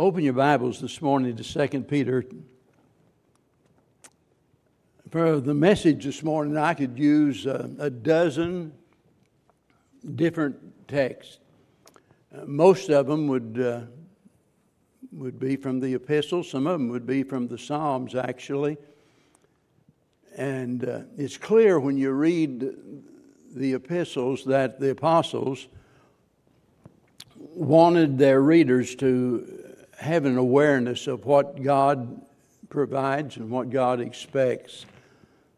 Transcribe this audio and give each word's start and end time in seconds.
Open 0.00 0.24
your 0.24 0.32
Bibles 0.32 0.80
this 0.80 1.02
morning 1.02 1.36
to 1.36 1.68
2 1.68 1.82
Peter. 1.82 2.24
For 5.10 5.38
the 5.40 5.52
message 5.52 6.06
this 6.06 6.22
morning, 6.22 6.56
I 6.56 6.72
could 6.72 6.98
use 6.98 7.44
a, 7.44 7.70
a 7.78 7.90
dozen 7.90 8.72
different 10.14 10.56
texts. 10.88 11.36
Uh, 12.34 12.46
most 12.46 12.88
of 12.88 13.08
them 13.08 13.28
would, 13.28 13.60
uh, 13.62 13.80
would 15.12 15.38
be 15.38 15.56
from 15.56 15.80
the 15.80 15.92
epistles, 15.92 16.48
some 16.48 16.66
of 16.66 16.80
them 16.80 16.88
would 16.88 17.06
be 17.06 17.22
from 17.22 17.46
the 17.46 17.58
Psalms, 17.58 18.14
actually. 18.14 18.78
And 20.34 20.82
uh, 20.88 21.00
it's 21.18 21.36
clear 21.36 21.78
when 21.78 21.98
you 21.98 22.12
read 22.12 22.74
the 23.54 23.74
epistles 23.74 24.46
that 24.46 24.80
the 24.80 24.92
apostles 24.92 25.68
wanted 27.36 28.16
their 28.16 28.40
readers 28.40 28.94
to 28.94 29.59
have 30.00 30.24
an 30.24 30.38
awareness 30.38 31.06
of 31.06 31.26
what 31.26 31.62
God 31.62 32.22
provides 32.70 33.36
and 33.36 33.50
what 33.50 33.68
God 33.68 34.00
expects. 34.00 34.86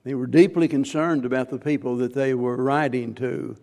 They 0.03 0.15
were 0.15 0.27
deeply 0.27 0.67
concerned 0.67 1.25
about 1.25 1.49
the 1.49 1.59
people 1.59 1.97
that 1.99 2.13
they 2.13 2.35
were 2.35 2.57
writing 2.57 3.15
to. 3.17 3.57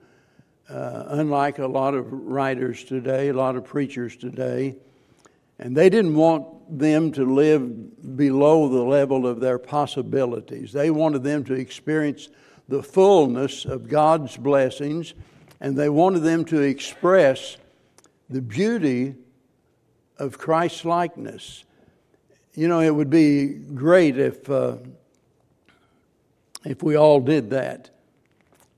Uh, 0.70 1.04
unlike 1.08 1.60
a 1.60 1.68
lot 1.68 1.96
of 1.96 2.06
writers 2.12 2.84
today, 2.86 3.30
a 3.30 3.34
lot 3.34 3.56
of 3.56 3.66
preachers 3.66 4.16
today, 4.16 4.76
and 5.58 5.76
they 5.76 5.90
didn't 5.90 6.16
want 6.16 6.80
them 6.80 7.12
to 7.12 7.26
live 7.26 8.16
below 8.16 8.70
the 8.70 8.84
level 8.84 9.26
of 9.26 9.40
their 9.40 9.58
possibilities. 9.58 10.72
They 10.72 10.92
wanted 10.92 11.24
them 11.24 11.44
to 11.46 11.56
experience 11.56 12.30
the 12.70 12.84
fullness 12.84 13.66
of 13.66 13.90
God's 13.90 14.38
blessings, 14.38 15.16
and 15.60 15.76
they 15.76 15.90
wanted 15.90 16.20
them 16.20 16.46
to 16.46 16.62
express 16.62 17.58
the 18.30 18.42
beauty 18.42 19.16
of 20.20 20.38
Christ 20.38 20.86
likeness. 20.86 21.64
You 22.54 22.68
know, 22.68 22.82
it 22.82 22.94
would 22.94 23.10
be 23.10 23.48
great 23.48 24.18
if, 24.18 24.50
uh, 24.50 24.76
if 26.66 26.84
we 26.84 26.96
all 26.96 27.22
did 27.22 27.50
that. 27.52 27.90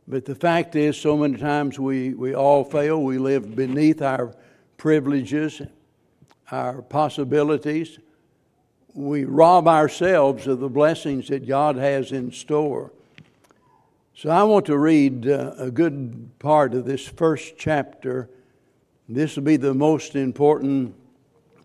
But 0.08 0.26
the 0.26 0.36
fact 0.36 0.76
is, 0.76 0.98
so 0.98 1.18
many 1.18 1.38
times 1.38 1.80
we, 1.80 2.14
we 2.14 2.36
all 2.36 2.64
fail. 2.64 3.02
We 3.02 3.18
live 3.18 3.56
beneath 3.56 4.02
our 4.02 4.36
privileges, 4.78 5.62
our 6.52 6.82
possibilities. 6.82 7.98
We 8.94 9.26
rob 9.26 9.68
ourselves 9.68 10.48
of 10.48 10.60
the 10.60 10.70
blessings 10.70 11.30
that 11.30 11.48
God 11.48 11.76
has 11.78 12.12
in 12.12 12.32
store. 12.32 12.92
So 14.14 14.30
I 14.30 14.44
want 14.44 14.66
to 14.66 14.78
read 14.78 15.28
uh, 15.28 15.54
a 15.58 15.72
good 15.72 16.30
part 16.40 16.74
of 16.74 16.86
this 16.86 17.08
first 17.08 17.56
chapter. 17.58 18.30
This 19.08 19.36
will 19.36 19.44
be 19.44 19.58
the 19.58 19.74
most 19.74 20.16
important 20.16 20.94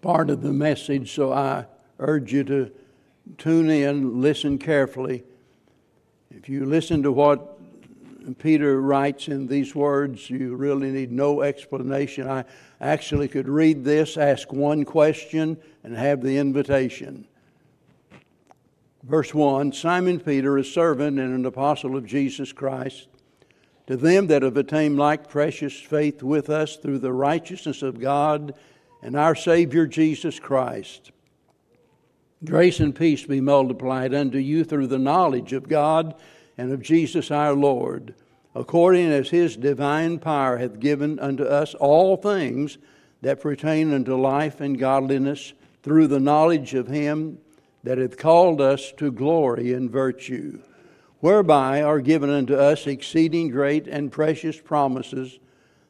part 0.03 0.31
of 0.31 0.43
the 0.43 0.53
message, 0.53 1.15
so 1.15 1.33
I 1.33 1.67
urge 1.99 2.33
you 2.33 2.45
to 2.45 2.71
tune 3.39 3.71
in, 3.71 4.21
listen 4.21 4.59
carefully. 4.59 5.25
If 6.31 6.49
you 6.49 6.65
listen 6.65 7.03
to 7.03 7.13
what 7.13 7.59
Peter 8.39 8.81
writes 8.81 9.29
in 9.29 9.47
these 9.47 9.75
words, 9.75 10.29
you 10.29 10.57
really 10.57 10.91
need 10.91 11.13
no 11.13 11.43
explanation. 11.43 12.29
I 12.29 12.45
actually 12.81 13.29
could 13.29 13.49
read 13.49 13.85
this, 13.85 14.17
ask 14.17 14.53
one 14.53 14.85
question, 14.85 15.57
and 15.85 15.97
have 15.97 16.23
the 16.23 16.39
invitation. 16.39 17.27
Verse 19.03 19.33
1 19.33 19.73
Simon 19.73 20.19
Peter, 20.19 20.59
a 20.59 20.65
servant 20.65 21.19
and 21.21 21.33
an 21.33 21.47
apostle 21.47 21.97
of 21.97 22.07
Jesus 22.07 22.53
Christ, 22.53 23.07
to 23.87 23.97
them 23.97 24.27
that 24.27 24.43
have 24.43 24.57
attained 24.57 24.99
like 24.99 25.29
precious 25.29 25.79
faith 25.79 26.23
with 26.23 26.51
us 26.51 26.77
through 26.77 26.99
the 26.99 27.13
righteousness 27.13 27.83
of 27.83 28.01
God 28.01 28.55
and 29.03 29.17
our 29.17 29.35
Savior 29.35 29.87
Jesus 29.87 30.39
Christ. 30.39 31.13
Grace 32.45 32.81
and 32.81 32.95
peace 32.95 33.25
be 33.25 33.41
multiplied 33.41 34.15
unto 34.15 34.39
you 34.39 34.65
through 34.65 34.89
the 34.89 34.99
knowledge 34.99 35.53
of 35.53 35.69
God 35.69 36.15
and 36.59 36.73
of 36.73 36.83
Jesus 36.83 37.31
our 37.31 37.55
Lord, 37.55 38.15
according 38.55 39.11
as 39.11 39.31
his 39.31 39.57
divine 39.57 40.19
power 40.19 40.59
hath 40.59 40.81
given 40.81 41.19
unto 41.19 41.45
us 41.45 41.75
all 41.75 42.17
things 42.17 42.79
that 43.23 43.41
pertain 43.41 43.93
unto 43.93 44.15
life 44.15 44.61
and 44.61 44.79
godliness 44.79 45.53
through 45.83 46.07
the 46.07 46.21
knowledge 46.21 46.75
of 46.75 46.89
him 46.89 47.39
that 47.83 47.99
hath 47.99 48.19
called 48.19 48.61
us 48.61 48.93
to 48.97 49.11
glory 49.13 49.73
and 49.73 49.91
virtue, 49.91 50.61
whereby 51.21 51.83
are 51.83 52.01
given 52.01 52.29
unto 52.29 52.55
us 52.55 52.87
exceeding 52.87 53.49
great 53.49 53.87
and 53.87 54.13
precious 54.13 54.61
promises 54.61 55.39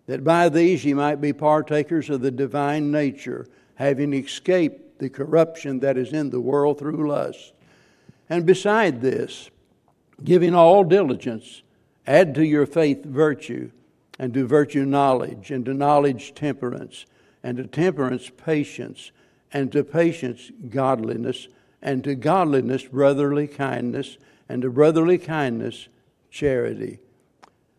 that 0.07 0.25
by 0.25 0.49
these 0.49 0.85
ye 0.85 0.95
might 0.95 1.21
be 1.21 1.33
partakers 1.33 2.09
of 2.11 2.21
the 2.21 2.31
divine 2.31 2.91
nature, 2.91 3.47
having 3.75 4.13
escaped 4.13 4.99
the 4.99 5.11
corruption 5.11 5.81
that 5.81 5.99
is 5.99 6.13
in 6.13 6.31
the 6.31 6.41
world 6.41 6.79
through 6.79 7.09
lust. 7.09 7.53
And 8.29 8.47
beside 8.47 9.01
this, 9.01 9.51
giving 10.23 10.55
all 10.55 10.85
diligence, 10.85 11.63
add 12.07 12.35
to 12.37 12.45
your 12.45 12.67
faith 12.67 13.05
virtue, 13.05 13.71
and 14.19 14.33
to 14.33 14.47
virtue 14.47 14.85
knowledge, 14.85 15.51
and 15.51 15.65
to 15.67 15.75
knowledge 15.75 16.35
temperance, 16.35 17.05
and 17.43 17.59
to 17.59 17.67
temperance 17.67 18.31
patience, 18.45 19.13
and 19.53 19.71
to 19.73 19.85
patience 19.85 20.51
godliness, 20.71 21.49
and 21.83 22.03
to 22.05 22.15
godliness 22.15 22.85
brotherly 22.85 23.47
kindness, 23.47 24.17
and 24.49 24.63
to 24.63 24.71
brotherly 24.71 25.19
kindness 25.19 25.89
charity. 26.31 26.99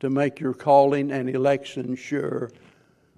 to 0.00 0.10
make 0.10 0.40
your 0.40 0.54
calling 0.54 1.10
and 1.12 1.30
election 1.30 1.94
sure. 1.94 2.50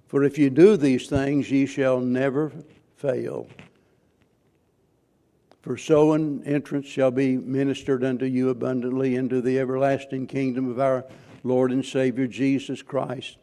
For 0.07 0.23
if 0.23 0.37
you 0.37 0.49
do 0.49 0.77
these 0.77 1.07
things, 1.07 1.49
ye 1.49 1.65
shall 1.65 1.99
never 1.99 2.51
fail. 2.95 3.47
For 5.61 5.77
so 5.77 6.11
an 6.11 6.43
entrance 6.43 6.85
shall 6.85 7.09
be 7.09 7.37
ministered 7.37 8.03
unto 8.03 8.25
you 8.25 8.49
abundantly 8.49 9.15
into 9.15 9.41
the 9.41 9.57
everlasting 9.59 10.27
kingdom 10.27 10.69
of 10.69 10.79
our 10.79 11.05
Lord 11.43 11.71
and 11.71 11.85
Savior 11.85 12.27
Jesus 12.27 12.81
Christ. 12.81 13.37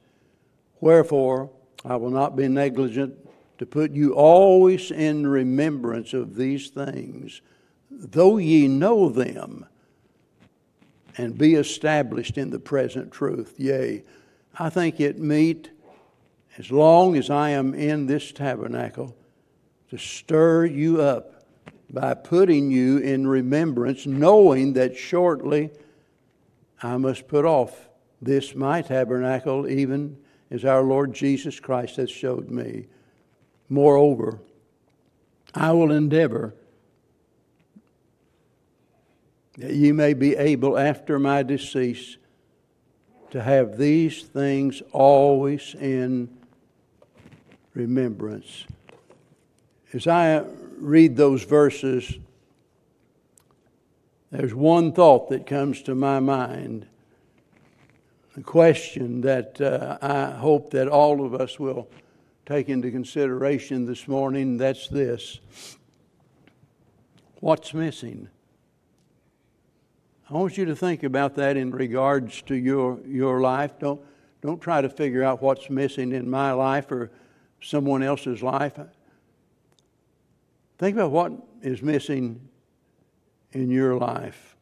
Wherefore, 0.81 1.51
I 1.85 1.97
will 1.97 2.11
not 2.11 2.37
be 2.37 2.47
negligent 2.47 3.15
to 3.59 3.67
put 3.67 3.93
you 3.93 4.15
always 4.15 4.91
in 4.91 5.27
remembrance 5.27 6.13
of 6.13 6.37
these 6.37 6.69
things, 6.69 7.41
though 7.91 8.37
ye 8.37 8.69
know 8.69 9.09
them 9.09 9.67
and 11.17 11.37
be 11.37 11.55
established 11.55 12.39
in 12.39 12.51
the 12.51 12.59
present 12.59 13.13
truth. 13.13 13.55
Yea, 13.59 14.03
I 14.59 14.71
think 14.71 15.01
it 15.01 15.19
meet, 15.19 15.71
as 16.59 16.71
long 16.71 17.17
as 17.17 17.31
I 17.31 17.51
am 17.51 17.75
in 17.75 18.07
this 18.07 18.33
tabernacle, 18.33 19.17
to 19.91 19.99
stir 19.99 20.67
you 20.67 21.01
up 21.01 21.45
by 21.91 22.15
putting 22.15 22.71
you 22.71 22.99
in 22.99 23.27
remembrance, 23.27 24.07
knowing 24.07 24.75
that 24.75 24.97
shortly 24.97 25.71
I 26.83 26.97
must 26.97 27.29
put 27.29 27.45
off 27.45 27.89
this 28.23 28.55
my 28.55 28.83
tabernacle, 28.83 29.69
even 29.69 30.17
as 30.51 30.65
our 30.65 30.83
Lord 30.83 31.13
Jesus 31.13 31.59
Christ 31.59 31.97
has 31.97 32.11
showed 32.11 32.51
me. 32.51 32.87
Moreover, 33.69 34.41
I 35.55 35.73
will 35.73 35.91
endeavor 35.91 36.55
that 39.61 39.75
ye 39.75 39.93
may 39.93 40.15
be 40.15 40.35
able 40.37 40.79
after 40.79 41.19
my 41.19 41.43
decease 41.43 42.17
to 43.31 43.43
have 43.43 43.77
these 43.77 44.23
things 44.23 44.83
always 44.91 45.75
in 45.79 46.29
remembrance. 47.75 48.65
As 49.93 50.07
I 50.07 50.43
read 50.79 51.15
those 51.15 51.45
verses, 51.45 52.19
there's 54.31 54.55
one 54.55 54.93
thought 54.93 55.29
that 55.29 55.47
comes 55.47 55.83
to 55.83 55.95
my 55.95 56.21
mind. 56.21 56.87
A 58.37 58.41
question 58.41 59.21
that 59.21 59.61
uh, 59.61 59.99
I 60.01 60.31
hope 60.39 60.71
that 60.71 60.89
all 60.89 61.25
of 61.25 61.35
us 61.35 61.61
will 61.61 61.87
take 62.47 62.71
into 62.71 62.91
consideration 62.91 63.85
this 63.85 64.09
morning. 64.09 64.57
That's 64.57 64.89
this 64.89 65.41
What's 67.41 67.73
missing? 67.73 68.29
I 70.31 70.35
want 70.35 70.57
you 70.57 70.65
to 70.67 70.77
think 70.77 71.03
about 71.03 71.35
that 71.37 71.57
in 71.57 71.73
regards 71.73 72.41
to 72.43 72.55
your, 72.55 73.01
your 73.05 73.41
life. 73.41 73.73
Don't, 73.81 74.01
don't 74.43 74.61
try 74.61 74.81
to 74.81 74.89
figure 74.89 75.25
out 75.25 75.43
what's 75.43 75.69
missing 75.69 76.13
in 76.13 76.31
my 76.31 76.53
life 76.53 76.93
or 76.93 77.11
someone 77.61 78.05
else's 78.05 78.41
life. 78.41 78.79
Think 80.79 80.97
about 80.97 81.11
what 81.11 81.33
is 81.63 81.83
missing 81.83 82.41
in 83.53 83.71
your 83.71 83.97
life. 83.97 84.55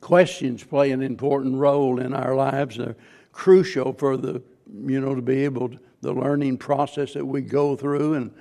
Questions 0.00 0.62
play 0.62 0.92
an 0.92 1.02
important 1.02 1.56
role 1.56 1.98
in 1.98 2.14
our 2.14 2.36
lives. 2.36 2.76
They're 2.76 2.94
crucial 3.32 3.92
for 3.92 4.16
the, 4.16 4.40
you 4.72 5.00
know, 5.00 5.16
to 5.16 5.22
be 5.22 5.44
able 5.44 5.70
to, 5.70 5.80
the 6.00 6.12
learning 6.12 6.58
process 6.58 7.14
that 7.14 7.26
we 7.26 7.40
go 7.40 7.74
through. 7.74 8.14
And 8.14 8.32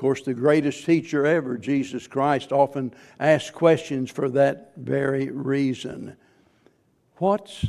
course, 0.00 0.22
the 0.22 0.32
greatest 0.32 0.86
teacher 0.86 1.26
ever, 1.26 1.58
Jesus 1.58 2.06
Christ, 2.06 2.52
often 2.52 2.94
asks 3.20 3.50
questions 3.50 4.10
for 4.10 4.30
that 4.30 4.72
very 4.76 5.30
reason. 5.30 6.16
What's 7.16 7.66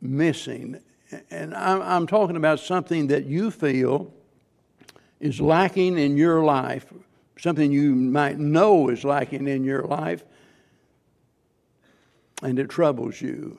missing? 0.00 0.80
And 1.30 1.54
I'm, 1.54 2.06
talking 2.06 2.36
about 2.36 2.58
something 2.58 3.08
that 3.08 3.26
you 3.26 3.50
feel 3.50 4.14
is 5.20 5.42
lacking 5.42 5.98
in 5.98 6.16
your 6.16 6.42
life, 6.42 6.86
something 7.38 7.70
you 7.70 7.94
might 7.94 8.38
know 8.38 8.88
is 8.88 9.04
lacking 9.04 9.46
in 9.46 9.62
your 9.62 9.82
life, 9.82 10.24
and 12.42 12.58
it 12.58 12.70
troubles 12.70 13.20
you. 13.20 13.58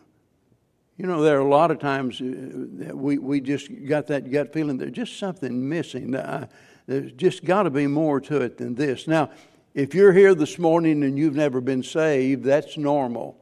You 0.97 1.05
know, 1.05 1.21
there 1.21 1.37
are 1.37 1.45
a 1.45 1.47
lot 1.47 1.69
of 1.69 1.77
times 1.77 2.19
uh, 2.21 2.25
that 2.25 2.97
we, 2.97 3.19
we 3.19 3.39
just 3.39 3.69
got 3.85 4.07
that 4.07 4.31
gut 4.31 4.51
feeling 4.51 4.77
there's 4.79 4.91
just 4.91 5.19
something 5.19 5.69
missing. 5.69 6.15
Uh, 6.15 6.47
there's 6.87 7.11
just 7.13 7.45
got 7.45 7.63
to 7.63 7.69
be 7.69 7.87
more 7.87 8.19
to 8.21 8.41
it 8.41 8.57
than 8.57 8.75
this. 8.75 9.07
Now, 9.07 9.31
if 9.73 9.95
you're 9.95 10.13
here 10.13 10.35
this 10.35 10.59
morning 10.59 11.03
and 11.03 11.17
you've 11.17 11.35
never 11.35 11.61
been 11.61 11.83
saved, 11.83 12.43
that's 12.43 12.77
normal. 12.77 13.37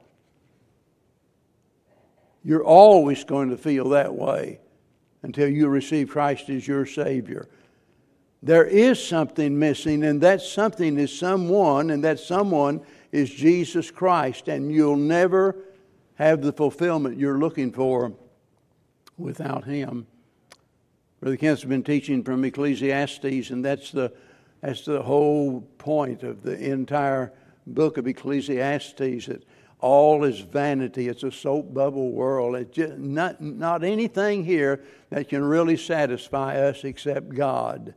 You're 2.43 2.63
always 2.63 3.23
going 3.23 3.49
to 3.49 3.57
feel 3.57 3.89
that 3.89 4.13
way 4.13 4.59
until 5.23 5.49
you 5.49 5.67
receive 5.67 6.09
Christ 6.09 6.49
as 6.49 6.67
your 6.67 6.85
Savior. 6.85 7.49
There 8.41 8.65
is 8.65 9.05
something 9.05 9.59
missing, 9.59 10.03
and 10.05 10.21
that 10.21 10.41
something 10.41 10.97
is 10.97 11.17
someone, 11.17 11.89
and 11.89 12.03
that 12.05 12.19
someone 12.19 12.81
is 13.11 13.29
Jesus 13.29 13.91
Christ, 13.91 14.47
and 14.47 14.71
you'll 14.71 14.95
never 14.95 15.55
have 16.15 16.41
the 16.41 16.53
fulfillment 16.53 17.17
you're 17.17 17.37
looking 17.37 17.71
for 17.71 18.13
without 19.17 19.65
Him. 19.65 20.07
Brother 21.19 21.37
Kent's 21.37 21.65
been 21.65 21.83
teaching 21.83 22.23
from 22.23 22.45
Ecclesiastes, 22.45 23.49
and 23.49 23.63
that's 23.63 23.91
the, 23.91 24.13
that's 24.61 24.85
the 24.85 25.01
whole 25.01 25.61
point 25.77 26.23
of 26.23 26.43
the 26.43 26.57
entire 26.57 27.33
book 27.67 27.97
of 27.97 28.07
Ecclesiastes. 28.07 29.25
That 29.25 29.43
all 29.81 30.23
is 30.23 30.39
vanity. 30.39 31.07
It's 31.07 31.23
a 31.23 31.31
soap 31.31 31.73
bubble 31.73 32.11
world. 32.11 32.55
It's 32.55 32.75
just 32.75 32.97
not, 32.97 33.41
not 33.41 33.83
anything 33.83 34.45
here 34.45 34.83
that 35.09 35.29
can 35.29 35.43
really 35.43 35.77
satisfy 35.77 36.57
us 36.61 36.83
except 36.83 37.29
God. 37.35 37.93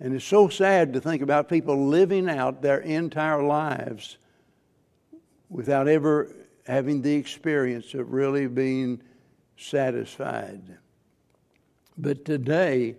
And 0.00 0.14
it's 0.14 0.24
so 0.24 0.48
sad 0.48 0.92
to 0.94 1.00
think 1.00 1.22
about 1.22 1.48
people 1.48 1.86
living 1.86 2.28
out 2.28 2.62
their 2.62 2.78
entire 2.78 3.42
lives 3.42 4.16
without 5.48 5.88
ever 5.88 6.28
having 6.66 7.02
the 7.02 7.14
experience 7.14 7.94
of 7.94 8.12
really 8.12 8.46
being 8.46 9.02
satisfied. 9.56 10.78
But 11.98 12.24
today, 12.24 12.96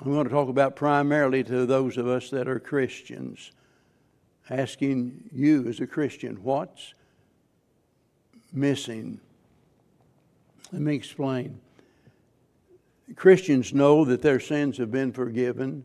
I'm 0.00 0.12
going 0.12 0.24
to 0.24 0.30
talk 0.30 0.48
about 0.48 0.76
primarily 0.76 1.42
to 1.44 1.66
those 1.66 1.96
of 1.96 2.06
us 2.06 2.30
that 2.30 2.48
are 2.48 2.60
Christians 2.60 3.52
asking 4.50 5.28
you 5.32 5.66
as 5.68 5.80
a 5.80 5.86
Christian, 5.86 6.36
what's 6.42 6.94
missing? 8.52 9.20
Let 10.72 10.82
me 10.82 10.94
explain. 10.94 11.60
Christians 13.14 13.72
know 13.72 14.04
that 14.04 14.22
their 14.22 14.40
sins 14.40 14.78
have 14.78 14.90
been 14.90 15.12
forgiven. 15.12 15.84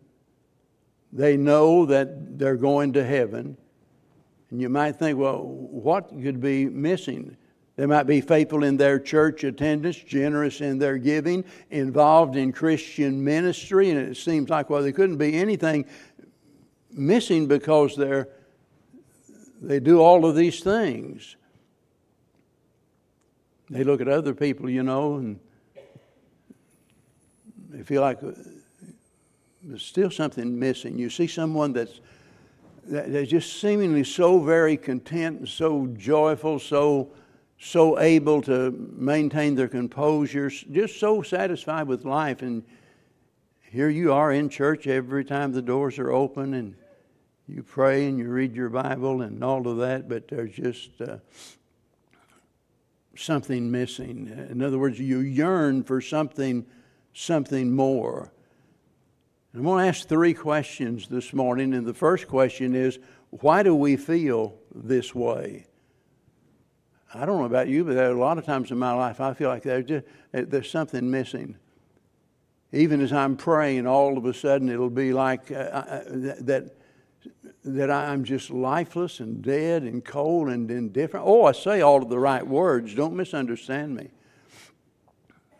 They 1.14 1.38
know 1.38 1.86
that 1.86 2.38
they're 2.38 2.56
going 2.56 2.94
to 2.94 3.04
heaven. 3.04 3.58
And 4.50 4.62
you 4.62 4.70
might 4.70 4.98
think, 4.98 5.18
well, 5.18 5.44
what 5.44 6.10
could 6.10 6.42
be 6.42 6.66
missing? 6.66 7.38
They 7.82 7.88
might 7.88 8.04
be 8.04 8.22
faithful 8.22 8.64
in 8.64 8.78
their 8.78 9.00
church 9.00 9.44
attendance, 9.44 9.98
generous 9.98 10.62
in 10.62 10.78
their 10.78 11.00
giving, 11.00 11.44
involved 11.72 12.36
in 12.36 12.52
Christian 12.52 13.24
ministry, 13.24 13.90
and 13.90 14.00
it 14.00 14.18
seems 14.18 14.52
like, 14.52 14.70
well, 14.70 14.84
there 14.84 14.92
couldn't 14.92 15.18
be 15.18 15.34
anything 15.34 15.88
missing 16.92 17.48
because 17.48 17.96
they're 17.96 18.28
they 19.64 19.80
do 19.80 20.00
all 20.00 20.28
of 20.28 20.36
these 20.36 20.60
things. 20.60 21.38
They 23.72 23.84
look 23.84 24.00
at 24.00 24.08
other 24.08 24.36
people, 24.36 24.70
you 24.70 24.84
know, 24.84 25.16
and 25.16 25.40
they 27.72 27.82
feel 27.82 28.02
like 28.02 28.22
uh, 28.22 28.34
there's 29.64 29.84
still 29.84 30.12
something 30.12 30.60
missing. 30.60 31.00
You 31.00 31.10
see 31.10 31.26
someone 31.26 31.74
that's 31.74 32.00
they're 32.86 33.26
just 33.26 33.60
seemingly 33.60 34.04
so 34.04 34.38
very 34.38 34.78
content 34.78 35.40
and 35.40 35.50
so 35.50 35.88
joyful, 35.98 36.60
so 36.60 37.14
so 37.64 38.00
able 38.00 38.42
to 38.42 38.72
maintain 38.96 39.54
their 39.54 39.68
composure, 39.68 40.50
just 40.50 41.00
so 41.00 41.22
satisfied 41.22 41.88
with 41.88 42.06
life. 42.06 42.42
And 42.42 42.64
here 43.62 43.88
you 43.88 44.12
are 44.14 44.32
in 44.32 44.50
church 44.50 44.88
every 44.88 45.24
time 45.24 45.52
the 45.52 45.62
doors 45.62 46.00
are 46.00 46.12
open, 46.12 46.56
and 46.56 46.76
you 47.48 47.62
pray 47.62 48.08
and 48.08 48.18
you 48.18 48.30
read 48.30 48.56
your 48.56 48.70
Bible 48.70 49.22
and 49.22 49.44
all 49.44 49.68
of 49.68 49.78
that, 49.78 50.10
but 50.10 50.28
there's 50.28 50.54
just 50.54 50.90
uh, 51.02 51.18
something 53.16 53.70
missing. 53.70 54.28
In 54.50 54.64
other 54.64 54.80
words, 54.80 55.00
you 55.00 55.20
yearn 55.20 55.84
for 55.84 56.02
something, 56.02 56.66
something 57.14 57.76
more. 57.76 58.34
I'm 59.54 59.64
going 59.64 59.84
to 59.84 59.88
ask 59.88 60.08
three 60.08 60.34
questions 60.34 61.08
this 61.08 61.32
morning, 61.32 61.76
and 61.76 61.86
the 61.86 61.94
first 61.94 62.28
question 62.28 62.74
is, 62.74 62.98
why 63.30 63.62
do 63.62 63.76
we 63.76 63.98
feel 63.98 64.56
this 64.74 65.14
way? 65.14 65.68
I 67.14 67.26
don't 67.26 67.40
know 67.40 67.46
about 67.46 67.68
you, 67.68 67.84
but 67.84 67.96
there 67.96 68.10
are 68.10 68.16
a 68.16 68.20
lot 68.20 68.38
of 68.38 68.46
times 68.46 68.72
in 68.72 68.78
my 68.78 68.94
life 68.94 69.20
I 69.20 69.34
feel 69.34 69.50
like 69.50 69.64
there's, 69.64 69.86
just, 69.86 70.06
there's 70.32 70.70
something 70.70 71.10
missing. 71.10 71.58
Even 72.72 73.02
as 73.02 73.12
I'm 73.12 73.36
praying, 73.36 73.86
all 73.86 74.18
of 74.18 74.26
a 74.26 74.34
sudden 74.34 74.70
it'll 74.70 74.90
be 74.90 75.12
like 75.12 75.52
uh, 75.52 75.56
uh 75.56 76.04
that 76.08 76.72
that 77.64 77.92
I'm 77.92 78.24
just 78.24 78.50
lifeless 78.50 79.20
and 79.20 79.42
dead 79.42 79.84
and 79.84 80.04
cold 80.04 80.50
and 80.50 80.70
indifferent. 80.72 81.26
Oh, 81.28 81.46
I 81.46 81.52
say 81.52 81.82
all 81.82 82.02
of 82.02 82.10
the 82.10 82.18
right 82.18 82.46
words. 82.46 82.96
Don't 82.96 83.16
misunderstand 83.16 83.96
me. 83.96 84.10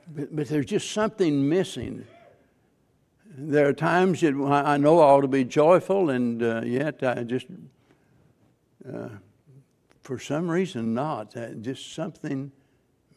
But, 0.08 0.36
but 0.36 0.48
there's 0.48 0.66
just 0.66 0.92
something 0.92 1.48
missing. 1.48 2.06
There 3.26 3.68
are 3.68 3.74
times 3.74 4.22
that 4.22 4.34
I 4.34 4.78
know 4.78 5.00
I 5.00 5.04
ought 5.04 5.22
to 5.22 5.28
be 5.28 5.44
joyful, 5.44 6.10
and 6.10 6.42
uh, 6.42 6.62
yet 6.66 7.02
I 7.04 7.24
just, 7.24 7.46
uh, 8.92 9.10
for 10.12 10.20
some 10.20 10.52
reason, 10.52 10.94
not. 10.94 11.34
Just 11.62 11.94
something 11.94 12.52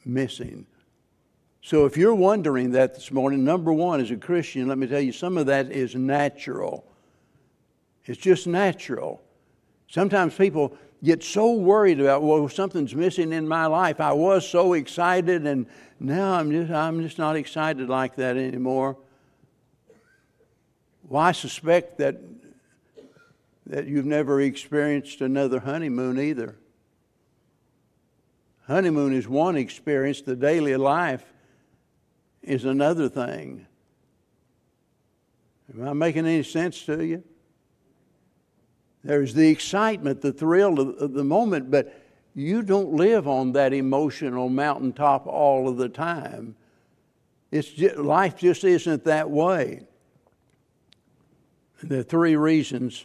missing. 0.04 0.64
So 1.60 1.86
if 1.86 1.96
you're 1.96 2.14
wondering 2.14 2.70
that 2.70 2.94
this 2.94 3.10
morning, 3.10 3.42
number 3.42 3.72
one, 3.72 4.00
as 4.00 4.12
a 4.12 4.16
Christian, 4.16 4.68
let 4.68 4.78
me 4.78 4.86
tell 4.86 5.00
you, 5.00 5.10
some 5.10 5.36
of 5.36 5.46
that 5.46 5.72
is 5.72 5.96
natural. 5.96 6.86
It's 8.04 8.20
just 8.20 8.46
natural. 8.46 9.20
Sometimes 9.88 10.36
people 10.36 10.76
get 11.02 11.24
so 11.24 11.54
worried 11.54 11.98
about, 12.00 12.22
well, 12.22 12.48
something's 12.48 12.94
missing 12.94 13.32
in 13.32 13.48
my 13.48 13.66
life. 13.66 14.00
I 14.00 14.12
was 14.12 14.48
so 14.48 14.74
excited, 14.74 15.48
and 15.48 15.66
now 15.98 16.34
I'm 16.34 16.52
just, 16.52 16.70
I'm 16.70 17.02
just 17.02 17.18
not 17.18 17.34
excited 17.34 17.88
like 17.88 18.14
that 18.14 18.36
anymore. 18.36 18.96
Well, 21.08 21.22
I 21.22 21.32
suspect 21.32 21.98
that, 21.98 22.20
that 23.66 23.88
you've 23.88 24.06
never 24.06 24.40
experienced 24.40 25.22
another 25.22 25.58
honeymoon 25.58 26.20
either. 26.20 26.54
Honeymoon 28.66 29.12
is 29.12 29.28
one 29.28 29.56
experience, 29.56 30.22
the 30.22 30.36
daily 30.36 30.76
life 30.76 31.24
is 32.42 32.64
another 32.64 33.08
thing. 33.08 33.66
Am 35.74 35.88
I 35.88 35.92
making 35.92 36.26
any 36.26 36.42
sense 36.42 36.84
to 36.86 37.04
you? 37.04 37.22
There's 39.02 39.34
the 39.34 39.48
excitement, 39.48 40.22
the 40.22 40.32
thrill 40.32 40.80
of 40.80 41.12
the 41.12 41.24
moment, 41.24 41.70
but 41.70 42.00
you 42.34 42.62
don't 42.62 42.92
live 42.92 43.28
on 43.28 43.52
that 43.52 43.72
emotional 43.72 44.48
mountaintop 44.48 45.26
all 45.26 45.68
of 45.68 45.76
the 45.76 45.88
time. 45.88 46.56
It's 47.50 47.68
just, 47.68 47.96
life 47.96 48.36
just 48.36 48.64
isn't 48.64 49.04
that 49.04 49.30
way. 49.30 49.82
There 51.82 52.00
are 52.00 52.02
three 52.02 52.34
reasons 52.34 53.04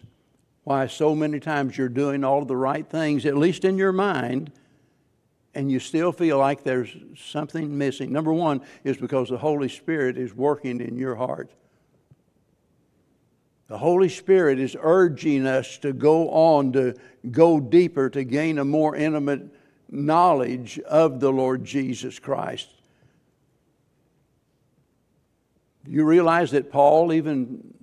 why 0.63 0.87
so 0.87 1.13
many 1.13 1.39
times 1.39 1.77
you're 1.77 1.89
doing 1.89 2.23
all 2.23 2.41
of 2.41 2.47
the 2.47 2.55
right 2.55 2.87
things, 2.89 3.25
at 3.25 3.37
least 3.37 3.65
in 3.65 3.77
your 3.77 3.91
mind, 3.91 4.51
and 5.59 5.69
you 5.69 5.77
still 5.77 6.13
feel 6.13 6.37
like 6.37 6.63
there's 6.63 6.95
something 7.17 7.77
missing. 7.77 8.13
Number 8.13 8.31
one 8.31 8.61
is 8.85 8.95
because 8.95 9.27
the 9.27 9.37
Holy 9.37 9.67
Spirit 9.67 10.17
is 10.17 10.33
working 10.33 10.79
in 10.79 10.97
your 10.97 11.15
heart. 11.15 11.51
The 13.67 13.77
Holy 13.77 14.07
Spirit 14.07 14.57
is 14.57 14.77
urging 14.79 15.45
us 15.45 15.77
to 15.79 15.91
go 15.91 16.29
on, 16.29 16.71
to 16.71 16.95
go 17.29 17.59
deeper, 17.59 18.09
to 18.09 18.23
gain 18.23 18.57
a 18.57 18.63
more 18.63 18.95
intimate 18.95 19.53
knowledge 19.89 20.79
of 20.79 21.19
the 21.19 21.29
Lord 21.29 21.65
Jesus 21.65 22.19
Christ. 22.19 22.69
You 25.85 26.05
realize 26.05 26.51
that 26.51 26.71
Paul 26.71 27.11
even 27.11 27.73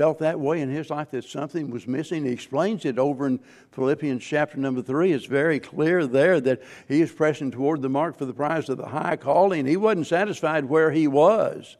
felt 0.00 0.20
that 0.20 0.40
way 0.40 0.62
in 0.62 0.70
his 0.70 0.88
life 0.88 1.10
that 1.10 1.22
something 1.22 1.68
was 1.68 1.86
missing. 1.86 2.24
He 2.24 2.30
explains 2.30 2.86
it 2.86 2.98
over 2.98 3.26
in 3.26 3.38
Philippians 3.72 4.24
chapter 4.24 4.56
number 4.56 4.80
three. 4.80 5.12
It's 5.12 5.26
very 5.26 5.60
clear 5.60 6.06
there 6.06 6.40
that 6.40 6.62
he 6.88 7.02
is 7.02 7.12
pressing 7.12 7.50
toward 7.50 7.82
the 7.82 7.90
mark 7.90 8.16
for 8.16 8.24
the 8.24 8.32
prize 8.32 8.70
of 8.70 8.78
the 8.78 8.86
high 8.86 9.16
calling. 9.16 9.66
He 9.66 9.76
wasn't 9.76 10.06
satisfied 10.06 10.64
where 10.64 10.90
he 10.90 11.06
was. 11.06 11.76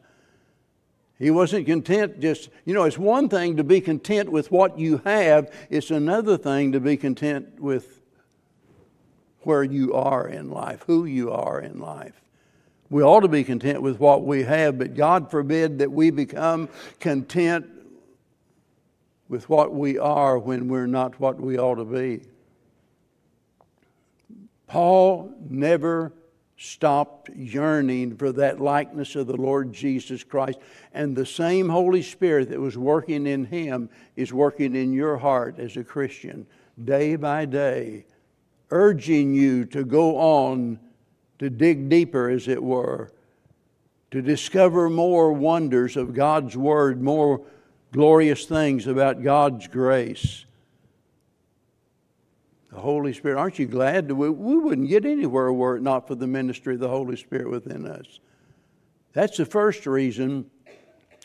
He 1.18 1.30
wasn't 1.30 1.64
content 1.64 2.20
just, 2.20 2.50
you 2.66 2.74
know, 2.74 2.84
it's 2.84 2.98
one 2.98 3.30
thing 3.30 3.56
to 3.56 3.64
be 3.64 3.80
content 3.80 4.28
with 4.28 4.50
what 4.50 4.78
you 4.78 5.00
have, 5.06 5.50
it's 5.70 5.90
another 5.90 6.36
thing 6.36 6.72
to 6.72 6.80
be 6.80 6.98
content 6.98 7.58
with 7.58 8.02
where 9.44 9.64
you 9.64 9.94
are 9.94 10.28
in 10.28 10.50
life, 10.50 10.84
who 10.86 11.06
you 11.06 11.30
are 11.32 11.58
in 11.58 11.78
life. 11.78 12.20
We 12.90 13.02
ought 13.02 13.20
to 13.20 13.28
be 13.28 13.44
content 13.44 13.80
with 13.80 13.98
what 13.98 14.26
we 14.26 14.42
have, 14.42 14.78
but 14.78 14.94
God 14.94 15.30
forbid 15.30 15.78
that 15.78 15.90
we 15.90 16.10
become 16.10 16.68
content 16.98 17.79
with 19.30 19.48
what 19.48 19.72
we 19.72 19.96
are 19.96 20.38
when 20.38 20.66
we're 20.68 20.88
not 20.88 21.18
what 21.20 21.40
we 21.40 21.56
ought 21.56 21.76
to 21.76 21.84
be. 21.84 22.20
Paul 24.66 25.32
never 25.48 26.12
stopped 26.56 27.30
yearning 27.30 28.16
for 28.16 28.32
that 28.32 28.60
likeness 28.60 29.14
of 29.14 29.28
the 29.28 29.36
Lord 29.36 29.72
Jesus 29.72 30.24
Christ. 30.24 30.58
And 30.92 31.16
the 31.16 31.24
same 31.24 31.68
Holy 31.68 32.02
Spirit 32.02 32.50
that 32.50 32.60
was 32.60 32.76
working 32.76 33.26
in 33.26 33.46
him 33.46 33.88
is 34.16 34.32
working 34.32 34.74
in 34.74 34.92
your 34.92 35.16
heart 35.16 35.58
as 35.58 35.76
a 35.76 35.84
Christian 35.84 36.46
day 36.84 37.14
by 37.14 37.44
day, 37.46 38.04
urging 38.70 39.32
you 39.32 39.64
to 39.66 39.84
go 39.84 40.16
on 40.16 40.78
to 41.38 41.48
dig 41.48 41.88
deeper, 41.88 42.28
as 42.28 42.48
it 42.48 42.62
were, 42.62 43.12
to 44.10 44.20
discover 44.20 44.90
more 44.90 45.32
wonders 45.32 45.96
of 45.96 46.14
God's 46.14 46.56
Word, 46.56 47.00
more 47.00 47.40
glorious 47.92 48.44
things 48.44 48.86
about 48.86 49.22
God's 49.22 49.66
grace. 49.66 50.44
The 52.70 52.78
Holy 52.78 53.12
Spirit. 53.12 53.38
Aren't 53.38 53.58
you 53.58 53.66
glad 53.66 54.08
that 54.08 54.14
we, 54.14 54.30
we 54.30 54.56
wouldn't 54.56 54.88
get 54.88 55.04
anywhere 55.04 55.52
were 55.52 55.76
it 55.76 55.82
not 55.82 56.06
for 56.06 56.14
the 56.14 56.26
ministry 56.26 56.74
of 56.74 56.80
the 56.80 56.88
Holy 56.88 57.16
Spirit 57.16 57.50
within 57.50 57.86
us? 57.86 58.20
That's 59.12 59.38
the 59.38 59.44
first 59.44 59.86
reason 59.86 60.50